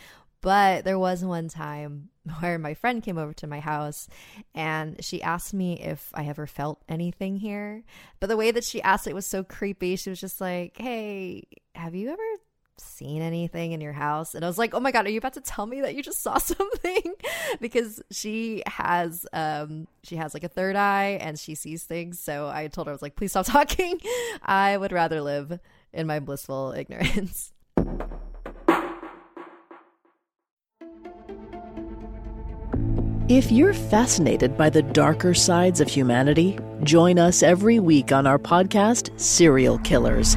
But 0.41 0.85
there 0.85 0.99
was 0.99 1.25
one 1.25 1.49
time 1.49 2.09
where 2.41 2.59
my 2.59 2.73
friend 2.73 3.03
came 3.03 3.19
over 3.19 3.35
to 3.35 3.47
my 3.47 3.61
house 3.61 4.09
and 4.55 5.05
she 5.05 5.23
asked 5.23 5.53
me 5.53 5.79
if 5.79 6.11
I 6.15 6.25
ever 6.25 6.47
felt 6.47 6.83
anything 6.89 7.37
here. 7.37 7.85
But 8.19 8.29
the 8.29 8.37
way 8.39 8.51
that 8.51 8.65
she 8.65 8.81
asked 8.81 9.07
it 9.07 9.15
was 9.15 9.27
so 9.27 9.45
creepy. 9.45 9.97
She 9.97 10.09
was 10.09 10.21
just 10.21 10.41
like, 10.41 10.79
Hey, 10.79 11.45
have 11.75 11.95
you 11.95 12.09
ever 12.09 12.23
seen 12.79 13.23
anything 13.23 13.73
in 13.73 13.81
your 13.81 13.93
house? 13.93 14.35
And 14.35 14.45
I 14.45 14.49
was 14.49 14.59
like, 14.59 14.75
oh 14.75 14.81
my 14.81 14.91
God, 14.91 15.07
are 15.07 15.11
you 15.11 15.19
about 15.19 15.35
to 15.35 15.41
tell 15.41 15.67
me 15.67 15.81
that 15.81 15.95
you 15.95 16.03
just 16.03 16.23
saw 16.23 16.39
something? 16.39 17.15
because 17.61 18.03
she 18.11 18.63
has, 18.67 19.27
um, 19.33 19.87
she 20.03 20.17
has 20.17 20.35
like 20.35 20.45
a 20.45 20.49
third 20.49 20.77
eye 20.77 21.19
and 21.21 21.39
she 21.39 21.55
sees 21.55 21.85
things. 21.85 22.19
So 22.19 22.49
I 22.49 22.69
told 22.69 22.87
her, 22.87 22.93
I 22.93 22.95
was 22.95 23.03
like, 23.03 23.17
please 23.17 23.33
stop 23.33 23.47
talking. 23.49 24.01
I 24.43 24.77
would 24.77 24.93
rather 24.93 25.21
live 25.21 25.59
in 25.93 26.07
my 26.07 26.21
blissful 26.21 26.75
ignorance. 26.77 27.53
If 33.29 33.51
you're 33.51 33.75
fascinated 33.75 34.57
by 34.57 34.71
the 34.71 34.83
darker 34.83 35.35
sides 35.35 35.81
of 35.81 35.89
humanity, 35.89 36.57
join 36.85 37.19
us 37.19 37.43
every 37.43 37.81
week 37.81 38.13
on 38.13 38.25
our 38.25 38.39
podcast, 38.39 39.11
Serial 39.19 39.79
Killers 39.79 40.37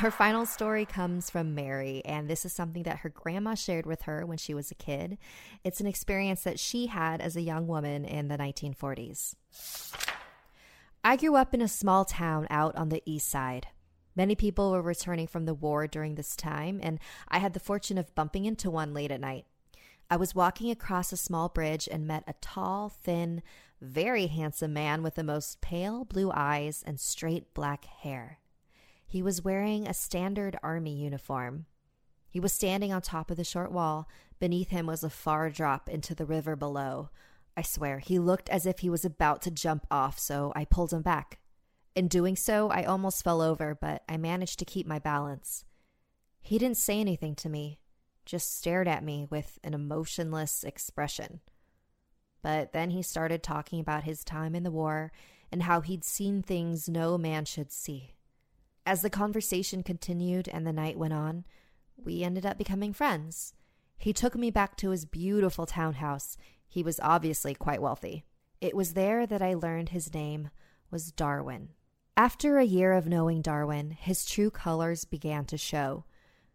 Our 0.00 0.12
final 0.12 0.46
story 0.46 0.84
comes 0.84 1.28
from 1.28 1.56
Mary, 1.56 2.02
and 2.04 2.28
this 2.28 2.44
is 2.44 2.52
something 2.52 2.84
that 2.84 2.98
her 2.98 3.08
grandma 3.08 3.54
shared 3.54 3.84
with 3.84 4.02
her 4.02 4.24
when 4.24 4.38
she 4.38 4.54
was 4.54 4.70
a 4.70 4.76
kid. 4.76 5.18
It's 5.64 5.80
an 5.80 5.88
experience 5.88 6.44
that 6.44 6.60
she 6.60 6.86
had 6.86 7.20
as 7.20 7.34
a 7.34 7.40
young 7.40 7.66
woman 7.66 8.04
in 8.04 8.28
the 8.28 8.38
1940s. 8.38 9.34
I 11.02 11.16
grew 11.16 11.34
up 11.34 11.52
in 11.52 11.60
a 11.60 11.66
small 11.66 12.04
town 12.04 12.46
out 12.48 12.76
on 12.76 12.90
the 12.90 13.02
east 13.06 13.28
side. 13.28 13.66
Many 14.14 14.36
people 14.36 14.70
were 14.70 14.82
returning 14.82 15.26
from 15.26 15.46
the 15.46 15.54
war 15.54 15.88
during 15.88 16.14
this 16.14 16.36
time, 16.36 16.78
and 16.80 17.00
I 17.26 17.38
had 17.38 17.52
the 17.52 17.60
fortune 17.60 17.98
of 17.98 18.14
bumping 18.14 18.44
into 18.44 18.70
one 18.70 18.94
late 18.94 19.10
at 19.10 19.20
night. 19.20 19.46
I 20.08 20.16
was 20.16 20.32
walking 20.32 20.70
across 20.70 21.12
a 21.12 21.16
small 21.16 21.48
bridge 21.48 21.88
and 21.90 22.06
met 22.06 22.22
a 22.28 22.34
tall, 22.40 22.88
thin, 22.88 23.42
very 23.80 24.28
handsome 24.28 24.72
man 24.72 25.02
with 25.02 25.16
the 25.16 25.24
most 25.24 25.60
pale 25.60 26.04
blue 26.04 26.30
eyes 26.32 26.84
and 26.86 27.00
straight 27.00 27.52
black 27.52 27.84
hair. 27.84 28.38
He 29.10 29.22
was 29.22 29.42
wearing 29.42 29.88
a 29.88 29.94
standard 29.94 30.58
army 30.62 30.94
uniform. 30.94 31.64
He 32.28 32.40
was 32.40 32.52
standing 32.52 32.92
on 32.92 33.00
top 33.00 33.30
of 33.30 33.38
the 33.38 33.42
short 33.42 33.72
wall. 33.72 34.06
Beneath 34.38 34.68
him 34.68 34.84
was 34.84 35.02
a 35.02 35.08
far 35.08 35.48
drop 35.48 35.88
into 35.88 36.14
the 36.14 36.26
river 36.26 36.56
below. 36.56 37.08
I 37.56 37.62
swear, 37.62 38.00
he 38.00 38.18
looked 38.18 38.50
as 38.50 38.66
if 38.66 38.80
he 38.80 38.90
was 38.90 39.06
about 39.06 39.40
to 39.42 39.50
jump 39.50 39.86
off, 39.90 40.18
so 40.18 40.52
I 40.54 40.66
pulled 40.66 40.92
him 40.92 41.00
back. 41.00 41.38
In 41.96 42.06
doing 42.06 42.36
so, 42.36 42.68
I 42.68 42.84
almost 42.84 43.24
fell 43.24 43.40
over, 43.40 43.74
but 43.74 44.02
I 44.10 44.18
managed 44.18 44.58
to 44.58 44.66
keep 44.66 44.86
my 44.86 44.98
balance. 44.98 45.64
He 46.42 46.58
didn't 46.58 46.76
say 46.76 47.00
anything 47.00 47.34
to 47.36 47.48
me, 47.48 47.80
just 48.26 48.58
stared 48.58 48.86
at 48.86 49.02
me 49.02 49.26
with 49.30 49.58
an 49.64 49.72
emotionless 49.72 50.64
expression. 50.64 51.40
But 52.42 52.74
then 52.74 52.90
he 52.90 53.02
started 53.02 53.42
talking 53.42 53.80
about 53.80 54.04
his 54.04 54.22
time 54.22 54.54
in 54.54 54.64
the 54.64 54.70
war 54.70 55.12
and 55.50 55.62
how 55.62 55.80
he'd 55.80 56.04
seen 56.04 56.42
things 56.42 56.90
no 56.90 57.16
man 57.16 57.46
should 57.46 57.72
see. 57.72 58.17
As 58.88 59.02
the 59.02 59.10
conversation 59.10 59.82
continued 59.82 60.48
and 60.48 60.66
the 60.66 60.72
night 60.72 60.98
went 60.98 61.12
on, 61.12 61.44
we 61.94 62.22
ended 62.22 62.46
up 62.46 62.56
becoming 62.56 62.94
friends. 62.94 63.52
He 63.98 64.14
took 64.14 64.34
me 64.34 64.50
back 64.50 64.78
to 64.78 64.88
his 64.88 65.04
beautiful 65.04 65.66
townhouse. 65.66 66.38
He 66.66 66.82
was 66.82 66.98
obviously 67.02 67.54
quite 67.54 67.82
wealthy. 67.82 68.24
It 68.62 68.74
was 68.74 68.94
there 68.94 69.26
that 69.26 69.42
I 69.42 69.52
learned 69.52 69.90
his 69.90 70.14
name 70.14 70.48
was 70.90 71.12
Darwin. 71.12 71.74
After 72.16 72.56
a 72.56 72.64
year 72.64 72.94
of 72.94 73.06
knowing 73.06 73.42
Darwin, 73.42 73.90
his 73.90 74.24
true 74.24 74.50
colors 74.50 75.04
began 75.04 75.44
to 75.44 75.58
show. 75.58 76.06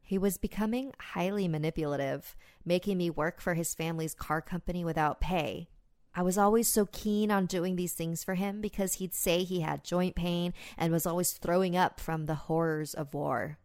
He 0.01 0.17
was 0.17 0.37
becoming 0.39 0.91
highly 0.99 1.47
manipulative, 1.47 2.35
making 2.65 2.97
me 2.97 3.11
work 3.11 3.41
for 3.41 3.53
his 3.53 3.75
family's 3.75 4.15
car 4.15 4.41
company 4.41 4.83
without 4.83 5.21
pay, 5.21 5.69
I 6.15 6.21
was 6.21 6.37
always 6.37 6.67
so 6.67 6.87
keen 6.91 7.31
on 7.31 7.47
doing 7.47 7.75
these 7.75 7.93
things 7.93 8.23
for 8.23 8.35
him 8.35 8.61
because 8.61 8.95
he'd 8.95 9.15
say 9.15 9.43
he 9.43 9.61
had 9.61 9.83
joint 9.83 10.15
pain 10.15 10.53
and 10.77 10.93
was 10.93 11.07
always 11.07 11.31
throwing 11.31 11.75
up 11.75 11.99
from 11.99 12.25
the 12.25 12.35
horrors 12.35 12.93
of 12.93 13.13
war. 13.13 13.57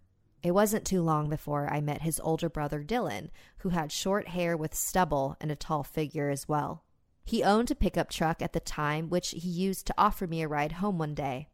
It 0.42 0.52
wasn't 0.52 0.86
too 0.86 1.02
long 1.02 1.28
before 1.28 1.68
I 1.70 1.80
met 1.80 2.02
his 2.02 2.20
older 2.20 2.48
brother 2.48 2.82
Dylan, 2.82 3.30
who 3.58 3.70
had 3.70 3.92
short 3.92 4.28
hair 4.28 4.56
with 4.56 4.74
stubble 4.74 5.36
and 5.40 5.50
a 5.50 5.56
tall 5.56 5.82
figure 5.82 6.30
as 6.30 6.48
well. 6.48 6.84
He 7.24 7.42
owned 7.42 7.70
a 7.70 7.74
pickup 7.74 8.08
truck 8.08 8.40
at 8.40 8.54
the 8.54 8.60
time, 8.60 9.10
which 9.10 9.30
he 9.30 9.48
used 9.48 9.86
to 9.86 9.94
offer 9.98 10.26
me 10.26 10.40
a 10.40 10.48
ride 10.48 10.72
home 10.72 10.96
one 10.96 11.14
day. 11.14 11.48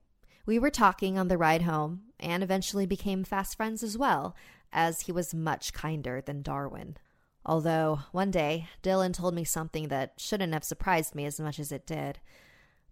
We 0.46 0.58
were 0.58 0.70
talking 0.70 1.18
on 1.18 1.26
the 1.28 1.38
ride 1.38 1.62
home 1.62 2.02
and 2.20 2.42
eventually 2.42 2.86
became 2.86 3.24
fast 3.24 3.56
friends 3.56 3.82
as 3.82 3.98
well, 3.98 4.36
as 4.72 5.02
he 5.02 5.12
was 5.12 5.34
much 5.34 5.72
kinder 5.72 6.20
than 6.20 6.42
Darwin. 6.42 6.96
Although, 7.46 8.00
one 8.12 8.30
day, 8.30 8.68
Dylan 8.82 9.12
told 9.12 9.34
me 9.34 9.44
something 9.44 9.88
that 9.88 10.14
shouldn't 10.16 10.54
have 10.54 10.64
surprised 10.64 11.14
me 11.14 11.26
as 11.26 11.38
much 11.38 11.58
as 11.58 11.70
it 11.72 11.86
did. 11.86 12.20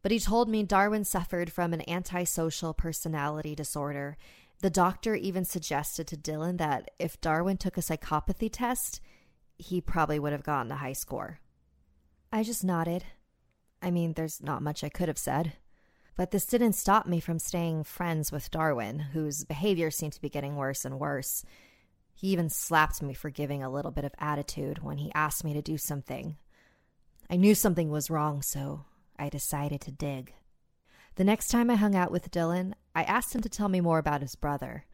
But 0.02 0.12
he 0.12 0.18
told 0.18 0.48
me 0.48 0.62
Darwin 0.62 1.04
suffered 1.04 1.50
from 1.50 1.72
an 1.72 1.88
antisocial 1.88 2.74
personality 2.74 3.54
disorder. 3.54 4.16
The 4.60 4.70
doctor 4.70 5.14
even 5.14 5.44
suggested 5.44 6.06
to 6.08 6.16
Dylan 6.16 6.58
that 6.58 6.90
if 6.98 7.20
Darwin 7.20 7.56
took 7.56 7.78
a 7.78 7.80
psychopathy 7.80 8.50
test, 8.52 9.00
he 9.58 9.80
probably 9.80 10.18
would 10.18 10.32
have 10.32 10.42
gotten 10.42 10.72
a 10.72 10.76
high 10.76 10.92
score. 10.92 11.40
I 12.32 12.42
just 12.42 12.64
nodded. 12.64 13.04
I 13.80 13.90
mean, 13.90 14.14
there's 14.14 14.42
not 14.42 14.62
much 14.62 14.84
I 14.84 14.88
could 14.88 15.08
have 15.08 15.18
said. 15.18 15.54
But 16.14 16.30
this 16.30 16.46
didn't 16.46 16.74
stop 16.74 17.06
me 17.06 17.20
from 17.20 17.38
staying 17.38 17.84
friends 17.84 18.30
with 18.30 18.50
Darwin, 18.50 18.98
whose 18.98 19.44
behavior 19.44 19.90
seemed 19.90 20.12
to 20.12 20.20
be 20.20 20.28
getting 20.28 20.56
worse 20.56 20.84
and 20.84 20.98
worse. 21.00 21.44
He 22.14 22.28
even 22.28 22.48
slapped 22.48 23.02
me 23.02 23.14
for 23.14 23.30
giving 23.30 23.62
a 23.62 23.70
little 23.70 23.90
bit 23.90 24.04
of 24.04 24.14
attitude 24.18 24.82
when 24.82 24.98
he 24.98 25.12
asked 25.14 25.44
me 25.44 25.52
to 25.54 25.62
do 25.62 25.76
something. 25.78 26.36
I 27.28 27.36
knew 27.36 27.54
something 27.54 27.90
was 27.90 28.10
wrong, 28.10 28.42
so 28.42 28.84
I 29.18 29.28
decided 29.28 29.80
to 29.82 29.90
dig. 29.90 30.34
The 31.16 31.24
next 31.24 31.48
time 31.48 31.70
I 31.70 31.74
hung 31.74 31.94
out 31.94 32.10
with 32.10 32.30
Dylan, 32.30 32.72
I 32.94 33.02
asked 33.04 33.34
him 33.34 33.42
to 33.42 33.48
tell 33.48 33.68
me 33.68 33.80
more 33.80 33.98
about 33.98 34.22
his 34.22 34.34
brother. 34.34 34.86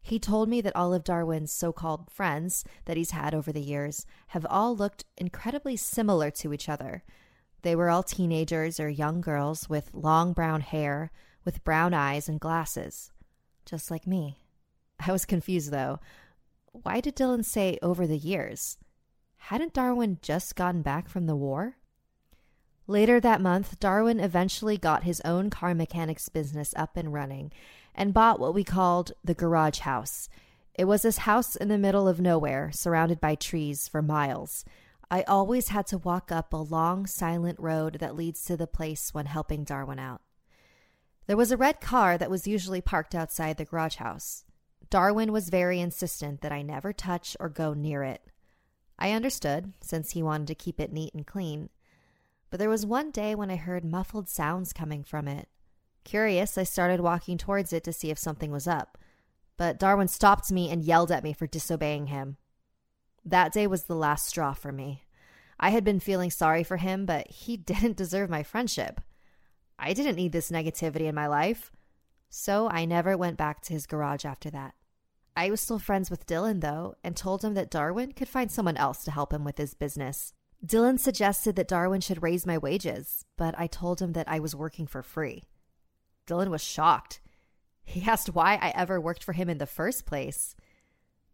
He 0.00 0.20
told 0.20 0.48
me 0.48 0.60
that 0.60 0.76
all 0.76 0.94
of 0.94 1.02
Darwin's 1.02 1.52
so 1.52 1.72
called 1.72 2.10
friends 2.12 2.64
that 2.84 2.96
he's 2.96 3.10
had 3.10 3.34
over 3.34 3.50
the 3.50 3.60
years 3.60 4.06
have 4.28 4.46
all 4.48 4.76
looked 4.76 5.04
incredibly 5.16 5.76
similar 5.76 6.30
to 6.30 6.52
each 6.52 6.68
other. 6.68 7.02
They 7.62 7.74
were 7.74 7.90
all 7.90 8.04
teenagers 8.04 8.78
or 8.78 8.88
young 8.88 9.20
girls 9.20 9.68
with 9.68 9.90
long 9.92 10.32
brown 10.32 10.60
hair, 10.60 11.10
with 11.44 11.64
brown 11.64 11.92
eyes 11.92 12.28
and 12.28 12.38
glasses, 12.38 13.10
just 13.64 13.90
like 13.90 14.06
me. 14.06 14.38
I 15.04 15.10
was 15.10 15.24
confused 15.24 15.72
though. 15.72 15.98
Why 16.82 17.00
did 17.00 17.16
Dylan 17.16 17.44
say 17.44 17.78
over 17.82 18.06
the 18.06 18.18
years? 18.18 18.78
Hadn't 19.36 19.72
Darwin 19.72 20.18
just 20.22 20.56
gotten 20.56 20.82
back 20.82 21.08
from 21.08 21.26
the 21.26 21.36
war? 21.36 21.76
Later 22.86 23.18
that 23.20 23.40
month, 23.40 23.80
Darwin 23.80 24.20
eventually 24.20 24.76
got 24.76 25.02
his 25.02 25.20
own 25.22 25.50
car 25.50 25.74
mechanics 25.74 26.28
business 26.28 26.72
up 26.76 26.96
and 26.96 27.12
running 27.12 27.52
and 27.94 28.14
bought 28.14 28.38
what 28.38 28.54
we 28.54 28.62
called 28.62 29.12
the 29.24 29.34
garage 29.34 29.80
house. 29.80 30.28
It 30.74 30.84
was 30.84 31.02
this 31.02 31.18
house 31.18 31.56
in 31.56 31.68
the 31.68 31.78
middle 31.78 32.06
of 32.06 32.20
nowhere, 32.20 32.70
surrounded 32.72 33.20
by 33.20 33.34
trees 33.34 33.88
for 33.88 34.02
miles. 34.02 34.64
I 35.10 35.22
always 35.22 35.68
had 35.68 35.86
to 35.88 35.98
walk 35.98 36.30
up 36.30 36.52
a 36.52 36.56
long, 36.56 37.06
silent 37.06 37.58
road 37.58 37.98
that 38.00 38.16
leads 38.16 38.44
to 38.44 38.56
the 38.56 38.66
place 38.66 39.14
when 39.14 39.26
helping 39.26 39.64
Darwin 39.64 39.98
out. 39.98 40.20
There 41.26 41.36
was 41.36 41.50
a 41.50 41.56
red 41.56 41.80
car 41.80 42.18
that 42.18 42.30
was 42.30 42.46
usually 42.46 42.80
parked 42.80 43.14
outside 43.14 43.56
the 43.56 43.64
garage 43.64 43.96
house. 43.96 44.44
Darwin 44.90 45.32
was 45.32 45.48
very 45.48 45.80
insistent 45.80 46.40
that 46.40 46.52
I 46.52 46.62
never 46.62 46.92
touch 46.92 47.36
or 47.40 47.48
go 47.48 47.74
near 47.74 48.02
it. 48.02 48.22
I 48.98 49.12
understood, 49.12 49.72
since 49.80 50.12
he 50.12 50.22
wanted 50.22 50.46
to 50.48 50.54
keep 50.54 50.80
it 50.80 50.92
neat 50.92 51.14
and 51.14 51.26
clean. 51.26 51.70
But 52.50 52.60
there 52.60 52.70
was 52.70 52.86
one 52.86 53.10
day 53.10 53.34
when 53.34 53.50
I 53.50 53.56
heard 53.56 53.84
muffled 53.84 54.28
sounds 54.28 54.72
coming 54.72 55.02
from 55.02 55.28
it. 55.28 55.48
Curious, 56.04 56.56
I 56.56 56.62
started 56.62 57.00
walking 57.00 57.36
towards 57.36 57.72
it 57.72 57.82
to 57.84 57.92
see 57.92 58.10
if 58.10 58.18
something 58.18 58.50
was 58.50 58.68
up. 58.68 58.96
But 59.56 59.78
Darwin 59.78 60.08
stopped 60.08 60.52
me 60.52 60.70
and 60.70 60.84
yelled 60.84 61.10
at 61.10 61.24
me 61.24 61.32
for 61.32 61.46
disobeying 61.46 62.06
him. 62.06 62.36
That 63.24 63.52
day 63.52 63.66
was 63.66 63.84
the 63.84 63.96
last 63.96 64.26
straw 64.26 64.54
for 64.54 64.70
me. 64.70 65.02
I 65.58 65.70
had 65.70 65.84
been 65.84 66.00
feeling 66.00 66.30
sorry 66.30 66.62
for 66.62 66.76
him, 66.76 67.06
but 67.06 67.28
he 67.28 67.56
didn't 67.56 67.96
deserve 67.96 68.30
my 68.30 68.42
friendship. 68.42 69.00
I 69.78 69.92
didn't 69.92 70.16
need 70.16 70.32
this 70.32 70.50
negativity 70.50 71.02
in 71.02 71.14
my 71.14 71.26
life. 71.26 71.72
So 72.28 72.68
I 72.68 72.84
never 72.84 73.16
went 73.16 73.36
back 73.36 73.60
to 73.62 73.72
his 73.72 73.86
garage 73.86 74.24
after 74.24 74.50
that. 74.50 74.74
I 75.36 75.50
was 75.50 75.60
still 75.60 75.78
friends 75.78 76.10
with 76.10 76.26
Dylan, 76.26 76.60
though, 76.60 76.94
and 77.04 77.14
told 77.14 77.44
him 77.44 77.54
that 77.54 77.70
Darwin 77.70 78.12
could 78.12 78.28
find 78.28 78.50
someone 78.50 78.76
else 78.76 79.04
to 79.04 79.10
help 79.10 79.32
him 79.32 79.44
with 79.44 79.58
his 79.58 79.74
business. 79.74 80.32
Dylan 80.64 80.98
suggested 80.98 81.56
that 81.56 81.68
Darwin 81.68 82.00
should 82.00 82.22
raise 82.22 82.46
my 82.46 82.56
wages, 82.56 83.24
but 83.36 83.54
I 83.58 83.66
told 83.66 84.00
him 84.00 84.14
that 84.14 84.28
I 84.28 84.40
was 84.40 84.56
working 84.56 84.86
for 84.86 85.02
free. 85.02 85.44
Dylan 86.26 86.48
was 86.48 86.62
shocked. 86.62 87.20
He 87.84 88.02
asked 88.08 88.34
why 88.34 88.58
I 88.60 88.70
ever 88.70 89.00
worked 89.00 89.22
for 89.22 89.32
him 89.34 89.48
in 89.48 89.58
the 89.58 89.66
first 89.66 90.06
place. 90.06 90.56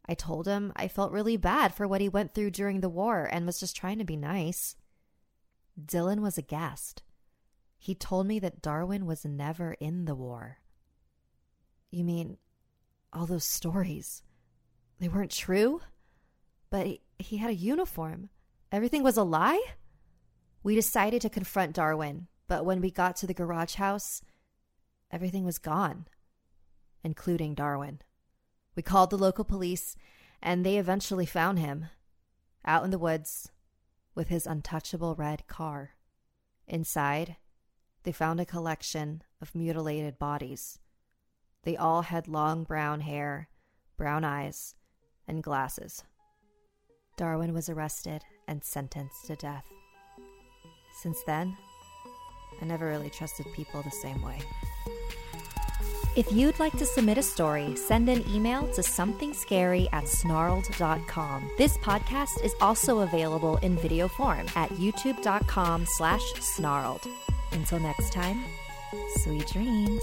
I 0.06 0.14
told 0.14 0.46
him 0.46 0.72
I 0.74 0.88
felt 0.88 1.12
really 1.12 1.36
bad 1.36 1.72
for 1.72 1.86
what 1.86 2.00
he 2.00 2.08
went 2.08 2.34
through 2.34 2.50
during 2.50 2.80
the 2.80 2.88
war 2.88 3.28
and 3.30 3.46
was 3.46 3.60
just 3.60 3.76
trying 3.76 3.98
to 3.98 4.04
be 4.04 4.16
nice. 4.16 4.74
Dylan 5.80 6.20
was 6.20 6.36
aghast. 6.36 7.02
He 7.78 7.94
told 7.94 8.26
me 8.26 8.38
that 8.40 8.60
Darwin 8.60 9.06
was 9.06 9.24
never 9.24 9.74
in 9.74 10.04
the 10.04 10.14
war. 10.14 10.58
You 11.92 12.04
mean 12.04 12.38
all 13.12 13.26
those 13.26 13.44
stories? 13.44 14.22
They 14.98 15.08
weren't 15.08 15.30
true? 15.30 15.82
But 16.70 16.98
he, 17.18 17.36
had 17.36 17.50
a 17.50 17.54
uniform. 17.54 18.30
Everything 18.72 19.02
was 19.02 19.18
a 19.18 19.22
lie? 19.22 19.62
We 20.62 20.74
decided 20.74 21.20
to 21.22 21.28
confront 21.28 21.74
Darwin, 21.74 22.28
but 22.48 22.64
when 22.64 22.80
we 22.80 22.90
got 22.90 23.14
to 23.16 23.26
the 23.26 23.34
garage 23.34 23.74
house, 23.74 24.22
everything 25.10 25.44
was 25.44 25.58
gone, 25.58 26.06
including 27.04 27.54
Darwin. 27.54 28.00
We 28.74 28.82
called 28.82 29.10
the 29.10 29.18
local 29.18 29.44
police, 29.44 29.94
and 30.42 30.64
they 30.64 30.78
eventually 30.78 31.26
found 31.26 31.58
him 31.58 31.88
out 32.64 32.84
in 32.84 32.90
the 32.90 32.98
woods 32.98 33.50
with 34.14 34.28
his 34.28 34.46
untouchable 34.46 35.14
red 35.14 35.46
car. 35.46 35.90
Inside, 36.66 37.36
they 38.04 38.12
found 38.12 38.40
a 38.40 38.46
collection 38.46 39.22
of 39.42 39.54
mutilated 39.54 40.18
bodies. 40.18 40.78
They 41.64 41.76
all 41.76 42.02
had 42.02 42.28
long 42.28 42.64
brown 42.64 43.00
hair, 43.00 43.48
brown 43.96 44.24
eyes, 44.24 44.74
and 45.28 45.42
glasses. 45.42 46.02
Darwin 47.16 47.52
was 47.52 47.68
arrested 47.68 48.22
and 48.48 48.64
sentenced 48.64 49.26
to 49.26 49.36
death. 49.36 49.64
Since 51.02 51.22
then, 51.24 51.56
I 52.60 52.64
never 52.64 52.86
really 52.86 53.10
trusted 53.10 53.46
people 53.54 53.82
the 53.82 53.90
same 53.90 54.22
way. 54.22 54.38
If 56.14 56.30
you'd 56.30 56.58
like 56.58 56.76
to 56.76 56.84
submit 56.84 57.16
a 57.16 57.22
story, 57.22 57.74
send 57.74 58.08
an 58.10 58.22
email 58.28 58.68
to 58.74 58.82
somethingscary 58.82 59.88
at 59.92 60.04
snarled.com. 60.04 61.50
This 61.56 61.78
podcast 61.78 62.44
is 62.44 62.54
also 62.60 63.00
available 63.00 63.56
in 63.58 63.76
video 63.78 64.08
form 64.08 64.46
at 64.54 64.68
youtube.com 64.70 65.86
slash 65.86 66.34
snarled. 66.34 67.06
Until 67.52 67.80
next 67.80 68.12
time, 68.12 68.44
sweet 69.22 69.46
dreams. 69.46 70.02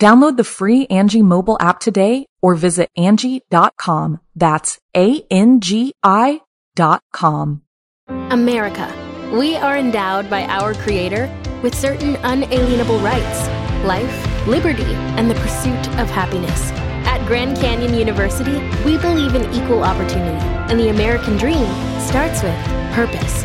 Download 0.00 0.36
the 0.36 0.44
free 0.44 0.86
Angi 0.88 1.22
mobile 1.22 1.56
app 1.58 1.80
today 1.80 2.26
or 2.42 2.54
visit 2.54 2.90
Angi.com. 2.98 4.20
That's 4.34 4.78
A-N-G-I 4.94 6.40
dot 6.74 7.02
com. 7.12 7.62
America. 8.08 8.92
We 9.32 9.56
are 9.56 9.76
endowed 9.76 10.28
by 10.28 10.44
our 10.44 10.74
Creator 10.74 11.34
with 11.62 11.74
certain 11.74 12.16
unalienable 12.16 12.98
rights 13.00 13.48
life, 13.84 14.46
liberty, 14.46 14.84
and 15.16 15.30
the 15.30 15.34
pursuit 15.36 15.88
of 15.98 16.10
happiness. 16.10 16.70
At 17.06 17.24
Grand 17.26 17.56
Canyon 17.56 17.94
University, 17.94 18.58
we 18.84 18.98
believe 18.98 19.34
in 19.34 19.52
equal 19.52 19.84
opportunity, 19.84 20.44
and 20.70 20.78
the 20.78 20.88
American 20.88 21.36
dream 21.36 21.66
starts 22.00 22.42
with 22.42 22.56
purpose. 22.92 23.44